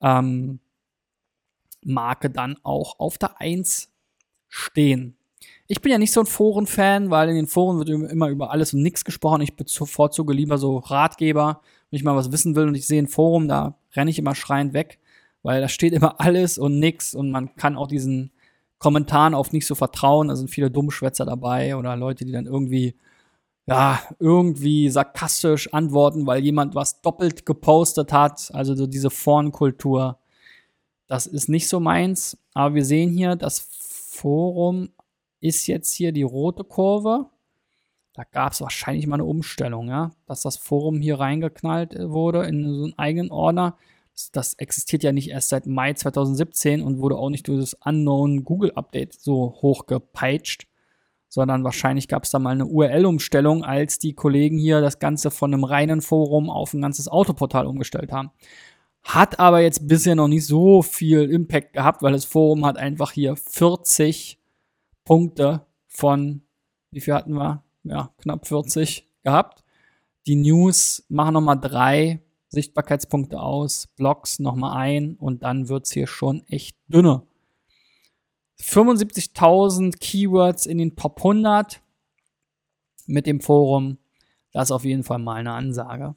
ähm, 0.00 0.60
Marke 1.84 2.30
dann 2.30 2.56
auch 2.62 2.98
auf 2.98 3.18
der 3.18 3.40
1 3.40 3.92
stehen. 4.48 5.16
Ich 5.68 5.80
bin 5.80 5.92
ja 5.92 5.98
nicht 5.98 6.12
so 6.12 6.20
ein 6.20 6.26
Foren-Fan, 6.26 7.10
weil 7.10 7.28
in 7.28 7.36
den 7.36 7.46
Foren 7.46 7.78
wird 7.78 7.88
immer 7.88 8.28
über 8.28 8.50
alles 8.50 8.72
und 8.72 8.82
nichts 8.82 9.04
gesprochen. 9.04 9.42
Ich 9.42 9.56
bevorzuge 9.56 10.32
lieber 10.32 10.58
so 10.58 10.78
Ratgeber, 10.78 11.60
wenn 11.90 11.96
ich 11.96 12.04
mal 12.04 12.16
was 12.16 12.32
wissen 12.32 12.54
will 12.54 12.68
und 12.68 12.74
ich 12.74 12.86
sehe 12.86 13.02
ein 13.02 13.08
Forum, 13.08 13.48
da 13.48 13.76
renne 13.94 14.10
ich 14.10 14.18
immer 14.18 14.34
schreiend 14.34 14.74
weg, 14.74 14.98
weil 15.42 15.60
da 15.60 15.68
steht 15.68 15.92
immer 15.92 16.20
alles 16.20 16.58
und 16.58 16.78
nichts 16.78 17.14
und 17.14 17.30
man 17.30 17.54
kann 17.56 17.76
auch 17.76 17.88
diesen 17.88 18.30
Kommentaren 18.78 19.34
oft 19.34 19.52
nicht 19.52 19.66
so 19.66 19.74
vertrauen. 19.74 20.28
Da 20.28 20.36
sind 20.36 20.50
viele 20.50 20.70
Dummschwätzer 20.70 21.24
dabei 21.24 21.76
oder 21.76 21.96
Leute, 21.96 22.24
die 22.24 22.32
dann 22.32 22.46
irgendwie 22.46 22.94
ja, 23.66 24.00
irgendwie 24.20 24.88
sarkastisch 24.88 25.72
antworten, 25.72 26.26
weil 26.26 26.42
jemand 26.42 26.74
was 26.74 27.00
doppelt 27.02 27.44
gepostet 27.46 28.12
hat. 28.12 28.50
Also 28.54 28.74
so 28.74 28.86
diese 28.86 29.10
Forenkultur. 29.10 30.18
Das 31.08 31.26
ist 31.26 31.48
nicht 31.48 31.68
so 31.68 31.80
meins. 31.80 32.38
Aber 32.54 32.74
wir 32.74 32.84
sehen 32.84 33.10
hier, 33.10 33.36
das 33.36 33.58
Forum 33.60 34.90
ist 35.40 35.66
jetzt 35.66 35.92
hier 35.92 36.12
die 36.12 36.22
rote 36.22 36.64
Kurve. 36.64 37.26
Da 38.14 38.24
gab 38.24 38.52
es 38.52 38.60
wahrscheinlich 38.60 39.06
mal 39.06 39.16
eine 39.16 39.24
Umstellung, 39.24 39.88
ja, 39.88 40.12
dass 40.26 40.42
das 40.42 40.56
Forum 40.56 41.00
hier 41.00 41.20
reingeknallt 41.20 41.96
wurde 41.98 42.44
in 42.44 42.64
so 42.64 42.84
einen 42.84 42.98
eigenen 42.98 43.30
Ordner. 43.30 43.76
Das, 44.14 44.30
das 44.32 44.54
existiert 44.54 45.02
ja 45.02 45.12
nicht 45.12 45.28
erst 45.28 45.50
seit 45.50 45.66
Mai 45.66 45.92
2017 45.92 46.80
und 46.82 47.00
wurde 47.00 47.16
auch 47.18 47.28
nicht 47.28 47.46
durch 47.48 47.60
das 47.60 47.74
Unknown 47.84 48.44
Google 48.44 48.72
Update 48.74 49.20
so 49.20 49.56
hochgepeitscht 49.60 50.65
sondern 51.36 51.64
wahrscheinlich 51.64 52.08
gab 52.08 52.24
es 52.24 52.30
da 52.30 52.38
mal 52.38 52.52
eine 52.52 52.64
URL-Umstellung, 52.64 53.62
als 53.62 53.98
die 53.98 54.14
Kollegen 54.14 54.56
hier 54.56 54.80
das 54.80 54.98
Ganze 55.00 55.30
von 55.30 55.52
einem 55.52 55.64
reinen 55.64 56.00
Forum 56.00 56.48
auf 56.48 56.72
ein 56.72 56.80
ganzes 56.80 57.08
Autoportal 57.08 57.66
umgestellt 57.66 58.10
haben. 58.10 58.30
Hat 59.02 59.38
aber 59.38 59.60
jetzt 59.60 59.86
bisher 59.86 60.14
noch 60.14 60.28
nicht 60.28 60.46
so 60.46 60.80
viel 60.80 61.30
Impact 61.30 61.74
gehabt, 61.74 62.02
weil 62.02 62.12
das 62.12 62.24
Forum 62.24 62.64
hat 62.64 62.78
einfach 62.78 63.12
hier 63.12 63.36
40 63.36 64.38
Punkte 65.04 65.66
von, 65.86 66.40
wie 66.90 67.02
viel 67.02 67.12
hatten 67.12 67.34
wir? 67.34 67.62
Ja, 67.84 68.14
knapp 68.16 68.46
40 68.46 69.06
gehabt. 69.22 69.62
Die 70.26 70.36
News 70.36 71.04
machen 71.10 71.34
nochmal 71.34 71.60
drei 71.60 72.22
Sichtbarkeitspunkte 72.48 73.38
aus, 73.38 73.88
Blogs 73.88 74.38
nochmal 74.38 74.74
ein 74.78 75.16
und 75.16 75.42
dann 75.42 75.68
wird 75.68 75.84
es 75.84 75.92
hier 75.92 76.06
schon 76.06 76.46
echt 76.46 76.78
dünner. 76.88 77.26
75.000 78.60 79.98
Keywords 79.98 80.66
in 80.66 80.78
den 80.78 80.96
Top 80.96 81.18
100 81.18 81.80
mit 83.06 83.26
dem 83.26 83.40
Forum. 83.40 83.98
Das 84.52 84.68
ist 84.68 84.72
auf 84.72 84.84
jeden 84.84 85.04
Fall 85.04 85.18
mal 85.18 85.34
eine 85.34 85.52
Ansage. 85.52 86.14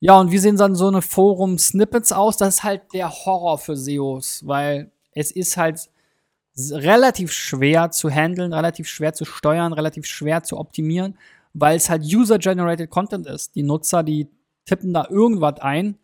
Ja, 0.00 0.20
und 0.20 0.30
wie 0.30 0.38
sehen 0.38 0.56
dann 0.56 0.76
so 0.76 0.86
eine 0.86 1.02
Forum-Snippets 1.02 2.12
aus? 2.12 2.36
Das 2.36 2.56
ist 2.56 2.62
halt 2.62 2.82
der 2.92 3.10
Horror 3.10 3.58
für 3.58 3.76
SEOs, 3.76 4.46
weil 4.46 4.92
es 5.12 5.32
ist 5.32 5.56
halt 5.56 5.90
relativ 6.56 7.32
schwer 7.32 7.90
zu 7.90 8.08
handeln, 8.08 8.52
relativ 8.52 8.88
schwer 8.88 9.12
zu 9.12 9.24
steuern, 9.24 9.72
relativ 9.72 10.06
schwer 10.06 10.44
zu 10.44 10.56
optimieren, 10.56 11.18
weil 11.52 11.76
es 11.76 11.90
halt 11.90 12.02
User-Generated 12.04 12.90
Content 12.90 13.26
ist. 13.26 13.56
Die 13.56 13.64
Nutzer, 13.64 14.04
die 14.04 14.28
tippen 14.64 14.92
da 14.92 15.08
irgendwas 15.10 15.60
ein, 15.60 15.98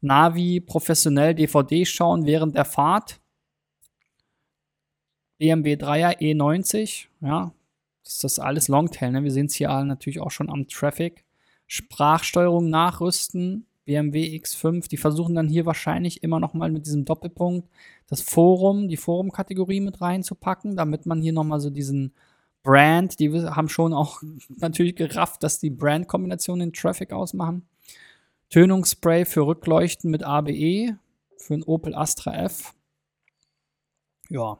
Navi, 0.00 0.60
professionell 0.60 1.34
DVD 1.34 1.84
schauen 1.84 2.26
während 2.26 2.56
der 2.56 2.64
Fahrt, 2.64 3.20
BMW 5.38 5.74
3er 5.74 6.18
E90, 6.18 7.06
ja, 7.20 7.52
das 8.04 8.14
ist 8.14 8.24
das 8.24 8.38
alles 8.38 8.68
Longtail, 8.68 9.10
ne? 9.10 9.24
Wir 9.24 9.32
sehen 9.32 9.46
es 9.46 9.54
hier 9.54 9.68
natürlich 9.84 10.20
auch 10.20 10.30
schon 10.30 10.50
am 10.50 10.68
Traffic. 10.68 11.24
Sprachsteuerung 11.66 12.70
nachrüsten, 12.70 13.66
BMW 13.84 14.36
X5, 14.38 14.88
die 14.88 14.96
versuchen 14.96 15.34
dann 15.34 15.48
hier 15.48 15.66
wahrscheinlich 15.66 16.22
immer 16.22 16.40
noch 16.40 16.54
mal 16.54 16.70
mit 16.70 16.86
diesem 16.86 17.04
Doppelpunkt 17.04 17.68
das 18.08 18.20
Forum, 18.20 18.88
die 18.88 18.96
Forum-Kategorie 18.96 19.80
mit 19.80 20.00
reinzupacken, 20.00 20.76
damit 20.76 21.06
man 21.06 21.20
hier 21.20 21.32
noch 21.32 21.44
mal 21.44 21.60
so 21.60 21.70
diesen 21.70 22.12
Brand, 22.62 23.20
die 23.20 23.32
haben 23.32 23.68
schon 23.68 23.92
auch 23.92 24.22
natürlich 24.48 24.96
gerafft, 24.96 25.42
dass 25.42 25.58
die 25.58 25.70
Brand-Kombination 25.70 26.60
den 26.60 26.72
Traffic 26.72 27.12
ausmachen. 27.12 27.66
Tönungsspray 28.50 29.24
für 29.24 29.46
Rückleuchten 29.46 30.10
mit 30.10 30.22
ABE, 30.22 30.98
für 31.36 31.54
ein 31.54 31.62
Opel 31.64 31.94
Astra 31.94 32.34
F. 32.44 32.74
Ja, 34.28 34.58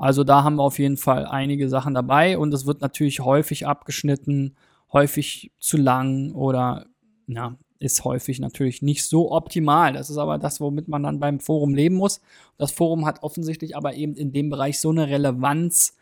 also 0.00 0.24
da 0.24 0.44
haben 0.44 0.56
wir 0.56 0.62
auf 0.62 0.78
jeden 0.78 0.96
Fall 0.96 1.26
einige 1.26 1.68
Sachen 1.68 1.92
dabei 1.92 2.38
und 2.38 2.54
es 2.54 2.64
wird 2.64 2.80
natürlich 2.80 3.20
häufig 3.20 3.66
abgeschnitten, 3.66 4.56
häufig 4.94 5.52
zu 5.58 5.76
lang 5.76 6.32
oder 6.32 6.86
ja, 7.26 7.58
ist 7.80 8.02
häufig 8.04 8.40
natürlich 8.40 8.80
nicht 8.80 9.04
so 9.04 9.30
optimal. 9.30 9.92
Das 9.92 10.08
ist 10.08 10.16
aber 10.16 10.38
das, 10.38 10.58
womit 10.58 10.88
man 10.88 11.02
dann 11.02 11.20
beim 11.20 11.38
Forum 11.38 11.74
leben 11.74 11.96
muss. 11.96 12.22
Das 12.56 12.72
Forum 12.72 13.04
hat 13.04 13.22
offensichtlich 13.22 13.76
aber 13.76 13.92
eben 13.92 14.14
in 14.14 14.32
dem 14.32 14.48
Bereich 14.48 14.80
so 14.80 14.88
eine 14.88 15.06
Relevanz, 15.06 15.94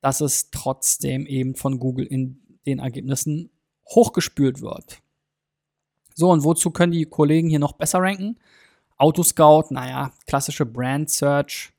dass 0.00 0.20
es 0.20 0.50
trotzdem 0.50 1.24
eben 1.24 1.54
von 1.54 1.78
Google 1.78 2.06
in 2.06 2.40
den 2.66 2.80
Ergebnissen 2.80 3.50
hochgespült 3.86 4.62
wird. 4.62 4.98
So, 6.16 6.32
und 6.32 6.42
wozu 6.42 6.72
können 6.72 6.92
die 6.92 7.04
Kollegen 7.04 7.48
hier 7.48 7.60
noch 7.60 7.74
besser 7.74 8.00
ranken? 8.00 8.36
Autoscout, 8.96 9.66
naja, 9.70 10.10
klassische 10.26 10.66
Brand 10.66 11.08
Search. 11.08 11.73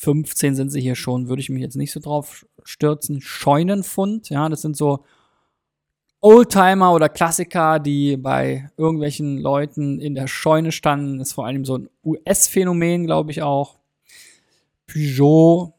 15 0.00 0.54
sind 0.54 0.70
sie 0.70 0.80
hier 0.80 0.94
schon, 0.94 1.28
würde 1.28 1.40
ich 1.42 1.50
mich 1.50 1.60
jetzt 1.60 1.76
nicht 1.76 1.92
so 1.92 2.00
drauf 2.00 2.46
stürzen. 2.64 3.20
Scheunenfund, 3.20 4.30
ja, 4.30 4.48
das 4.48 4.62
sind 4.62 4.74
so 4.74 5.04
Oldtimer 6.22 6.94
oder 6.94 7.10
Klassiker, 7.10 7.78
die 7.78 8.16
bei 8.16 8.70
irgendwelchen 8.78 9.36
Leuten 9.36 10.00
in 10.00 10.14
der 10.14 10.26
Scheune 10.26 10.72
standen, 10.72 11.20
ist 11.20 11.34
vor 11.34 11.44
allem 11.44 11.66
so 11.66 11.76
ein 11.76 11.90
US-Phänomen, 12.02 13.04
glaube 13.04 13.30
ich 13.30 13.42
auch. 13.42 13.78
Peugeot, 14.86 15.74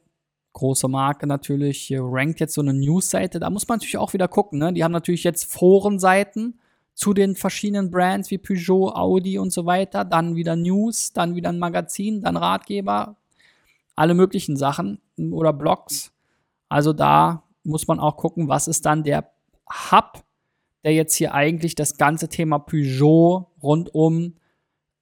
große 0.54 0.88
Marke 0.88 1.26
natürlich, 1.26 1.82
hier 1.82 2.04
rankt 2.04 2.40
jetzt 2.40 2.54
so 2.54 2.62
eine 2.62 2.76
News-Seite. 2.76 3.40
Da 3.40 3.50
muss 3.50 3.68
man 3.68 3.80
natürlich 3.80 3.98
auch 3.98 4.14
wieder 4.14 4.28
gucken. 4.28 4.60
Ne? 4.60 4.72
Die 4.72 4.84
haben 4.84 4.92
natürlich 4.92 5.24
jetzt 5.24 5.46
Forenseiten 5.46 6.60
zu 6.94 7.16
den 7.16 7.36
verschiedenen 7.36 7.90
Brands 7.90 8.30
wie 8.30 8.38
Peugeot, 8.38 8.92
Audi 8.94 9.40
und 9.40 9.52
so 9.52 9.66
weiter. 9.66 10.06
Dann 10.06 10.36
wieder 10.36 10.56
News, 10.56 11.12
dann 11.12 11.36
wieder 11.36 11.50
ein 11.50 11.58
Magazin, 11.58 12.22
dann 12.22 12.38
Ratgeber, 12.38 13.18
alle 13.96 14.14
möglichen 14.14 14.58
Sachen 14.58 15.00
oder 15.18 15.54
Blogs. 15.54 16.12
Also 16.70 16.94
da 16.94 17.44
muss 17.64 17.88
man 17.88 18.00
auch 18.00 18.18
gucken, 18.18 18.48
was 18.48 18.68
ist 18.68 18.86
dann 18.86 19.04
der 19.04 19.32
Hub 19.92 20.24
der 20.84 20.94
jetzt 20.94 21.16
hier 21.16 21.34
eigentlich 21.34 21.76
das 21.76 21.98
ganze 21.98 22.30
Thema 22.30 22.60
Peugeot 22.60 23.48
rundum 23.62 24.36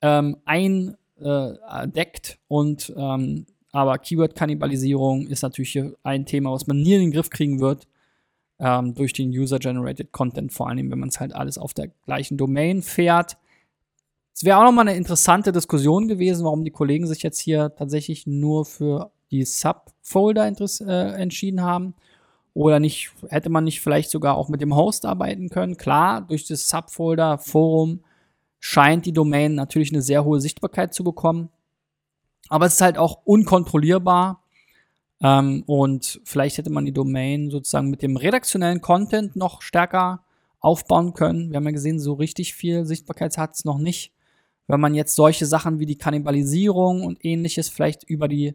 ähm, 0.01 0.37
eindeckt. 0.45 0.97
Äh, 1.21 2.37
und 2.47 2.93
ähm, 2.95 3.45
aber 3.71 3.97
Keyword-Kannibalisierung 3.99 5.27
ist 5.27 5.43
natürlich 5.43 5.71
hier 5.71 5.95
ein 6.03 6.25
Thema, 6.25 6.51
was 6.51 6.65
man 6.67 6.81
nie 6.81 6.93
in 6.93 7.01
den 7.01 7.11
Griff 7.11 7.29
kriegen 7.29 7.59
wird. 7.59 7.87
Ähm, 8.59 8.93
durch 8.93 9.13
den 9.13 9.29
User-Generated 9.29 10.11
Content, 10.11 10.51
vor 10.51 10.67
allem 10.67 10.91
wenn 10.91 10.99
man 10.99 11.09
es 11.09 11.19
halt 11.19 11.33
alles 11.33 11.57
auf 11.57 11.73
der 11.73 11.87
gleichen 12.05 12.37
Domain 12.37 12.81
fährt. 12.81 13.37
Es 14.39 14.45
wäre 14.45 14.57
auch 14.57 14.63
nochmal 14.63 14.87
eine 14.87 14.95
interessante 14.95 15.51
Diskussion 15.51 16.07
gewesen, 16.07 16.45
warum 16.45 16.63
die 16.63 16.71
Kollegen 16.71 17.05
sich 17.05 17.23
jetzt 17.23 17.39
hier 17.39 17.75
tatsächlich 17.75 18.25
nur 18.25 18.63
für 18.63 19.11
die 19.31 19.43
Subfolder 19.43 20.47
äh, 20.47 21.21
entschieden 21.21 21.61
haben. 21.61 21.93
Oder 22.53 22.79
nicht, 22.79 23.11
hätte 23.27 23.49
man 23.49 23.65
nicht 23.65 23.81
vielleicht 23.81 24.09
sogar 24.09 24.37
auch 24.37 24.47
mit 24.47 24.61
dem 24.61 24.77
Host 24.77 25.05
arbeiten 25.05 25.49
können? 25.49 25.75
Klar, 25.75 26.21
durch 26.21 26.47
das 26.47 26.69
Subfolder 26.69 27.37
Forum 27.37 27.99
scheint 28.61 29.05
die 29.05 29.11
Domain 29.11 29.55
natürlich 29.55 29.91
eine 29.91 30.01
sehr 30.01 30.23
hohe 30.23 30.39
Sichtbarkeit 30.39 30.93
zu 30.93 31.03
bekommen. 31.03 31.49
Aber 32.47 32.65
es 32.65 32.75
ist 32.75 32.81
halt 32.81 32.97
auch 32.97 33.19
unkontrollierbar. 33.25 34.41
Ähm, 35.21 35.65
und 35.65 36.21
vielleicht 36.23 36.59
hätte 36.59 36.69
man 36.69 36.85
die 36.85 36.93
Domain 36.93 37.49
sozusagen 37.49 37.89
mit 37.89 38.01
dem 38.01 38.15
redaktionellen 38.15 38.79
Content 38.79 39.35
noch 39.35 39.61
stärker 39.61 40.23
aufbauen 40.61 41.13
können. 41.13 41.49
Wir 41.49 41.57
haben 41.57 41.65
ja 41.65 41.71
gesehen, 41.71 41.99
so 41.99 42.13
richtig 42.13 42.53
viel 42.53 42.85
Sichtbarkeit 42.85 43.37
hat 43.37 43.55
es 43.55 43.65
noch 43.65 43.79
nicht. 43.79 44.13
Wenn 44.69 44.79
man 44.79 44.93
jetzt 44.93 45.15
solche 45.15 45.47
Sachen 45.47 45.79
wie 45.79 45.87
die 45.87 45.97
Kannibalisierung 45.97 47.03
und 47.03 47.25
ähnliches 47.25 47.69
vielleicht 47.69 48.03
über 48.03 48.27
die 48.27 48.53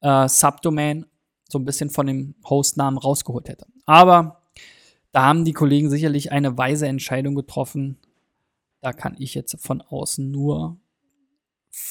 äh, 0.00 0.26
Subdomain 0.26 1.04
so 1.50 1.58
ein 1.58 1.66
bisschen 1.66 1.90
von 1.90 2.06
dem 2.06 2.34
Hostnamen 2.48 2.98
rausgeholt 2.98 3.50
hätte. 3.50 3.66
Aber 3.84 4.40
da 5.12 5.26
haben 5.26 5.44
die 5.44 5.52
Kollegen 5.52 5.90
sicherlich 5.90 6.32
eine 6.32 6.56
weise 6.56 6.88
Entscheidung 6.88 7.34
getroffen. 7.34 7.98
Da 8.80 8.94
kann 8.94 9.16
ich 9.18 9.34
jetzt 9.34 9.60
von 9.60 9.82
außen 9.82 10.30
nur 10.30 10.78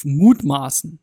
mutmaßen. 0.04 1.00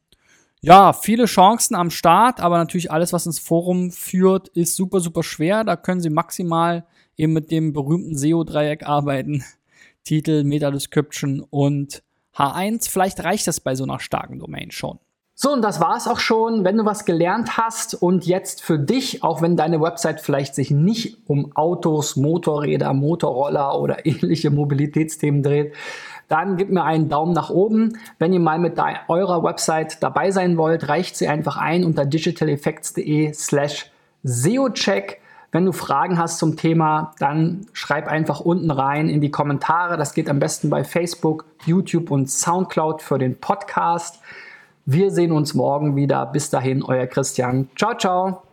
Ja, 0.61 0.93
viele 0.93 1.27
Chancen 1.27 1.77
am 1.77 1.91
Start, 1.91 2.41
aber 2.41 2.59
natürlich 2.59 2.91
alles, 2.91 3.13
was 3.13 3.27
ins 3.27 3.39
Forum 3.39 3.93
führt, 3.93 4.49
ist 4.49 4.75
super, 4.75 4.99
super 4.99 5.23
schwer. 5.23 5.63
Da 5.63 5.77
können 5.77 6.01
Sie 6.01 6.11
maximal 6.11 6.85
eben 7.17 7.33
mit 7.33 7.53
dem 7.53 7.73
berühmten 7.73 8.19
SEO-Dreieck 8.19 8.83
arbeiten. 8.83 9.45
Titel, 10.03 10.43
Meta-Description 10.43 11.41
und 11.49 12.03
H1. 12.37 12.91
Vielleicht 12.91 13.23
reicht 13.25 13.47
das 13.47 13.61
bei 13.61 13.75
so 13.75 13.85
einer 13.85 14.01
starken 14.01 14.39
Domain 14.39 14.71
schon. 14.71 14.99
So, 15.43 15.53
und 15.53 15.63
das 15.63 15.81
war's 15.81 16.07
auch 16.07 16.19
schon. 16.19 16.65
Wenn 16.65 16.77
du 16.77 16.85
was 16.85 17.07
gelernt 17.07 17.57
hast 17.57 17.95
und 17.95 18.27
jetzt 18.27 18.63
für 18.63 18.79
dich, 18.79 19.25
auch 19.25 19.41
wenn 19.41 19.57
deine 19.57 19.81
Website 19.81 20.21
vielleicht 20.21 20.55
sich 20.55 20.71
nicht 20.71 21.17
um 21.27 21.57
Autos, 21.57 22.17
Motorräder, 22.17 22.93
Motorroller 22.93 23.81
oder 23.81 24.05
ähnliche 24.05 24.51
Mobilitätsthemen 24.51 25.43
dreht, 25.43 25.75
dann 26.29 26.59
gib 26.59 26.69
mir 26.71 26.85
einen 26.85 27.09
Daumen 27.09 27.33
nach 27.33 27.49
oben. 27.49 27.99
Wenn 28.19 28.35
ihr 28.35 28.41
mal 28.41 28.59
mit 28.59 28.79
eurer 29.09 29.43
Website 29.43 30.03
dabei 30.03 30.31
sein 30.31 30.59
wollt, 30.59 30.89
reicht 30.89 31.17
sie 31.17 31.27
einfach 31.27 31.57
ein 31.57 31.85
unter 31.85 32.05
digitaleffects.de 32.05 33.33
slash 33.33 33.91
SEOcheck. 34.23 35.20
Wenn 35.53 35.65
du 35.65 35.73
Fragen 35.73 36.19
hast 36.19 36.39
zum 36.39 36.57
Thema, 36.57 37.15
dann 37.19 37.67
schreib 37.73 38.07
einfach 38.07 38.41
unten 38.41 38.71
rein 38.71 39.09
in 39.09 39.21
die 39.21 39.31
Kommentare. 39.31 39.97
Das 39.97 40.15
geht 40.15 40.29
am 40.29 40.39
besten 40.39 40.71
bei 40.71 40.85
Facebook, 40.85 41.45
YouTube 41.67 42.11
und 42.11 42.31
Soundcloud 42.31 43.03
für 43.03 43.19
den 43.19 43.37
Podcast. 43.39 44.21
Wir 44.87 45.11
sehen 45.11 45.33
uns 45.33 45.55
morgen 45.55 45.97
wieder. 45.97 46.27
Bis 46.27 46.51
dahin, 46.51 46.83
euer 46.85 47.07
Christian. 47.07 47.69
Ciao, 47.77 47.95
ciao. 47.97 48.50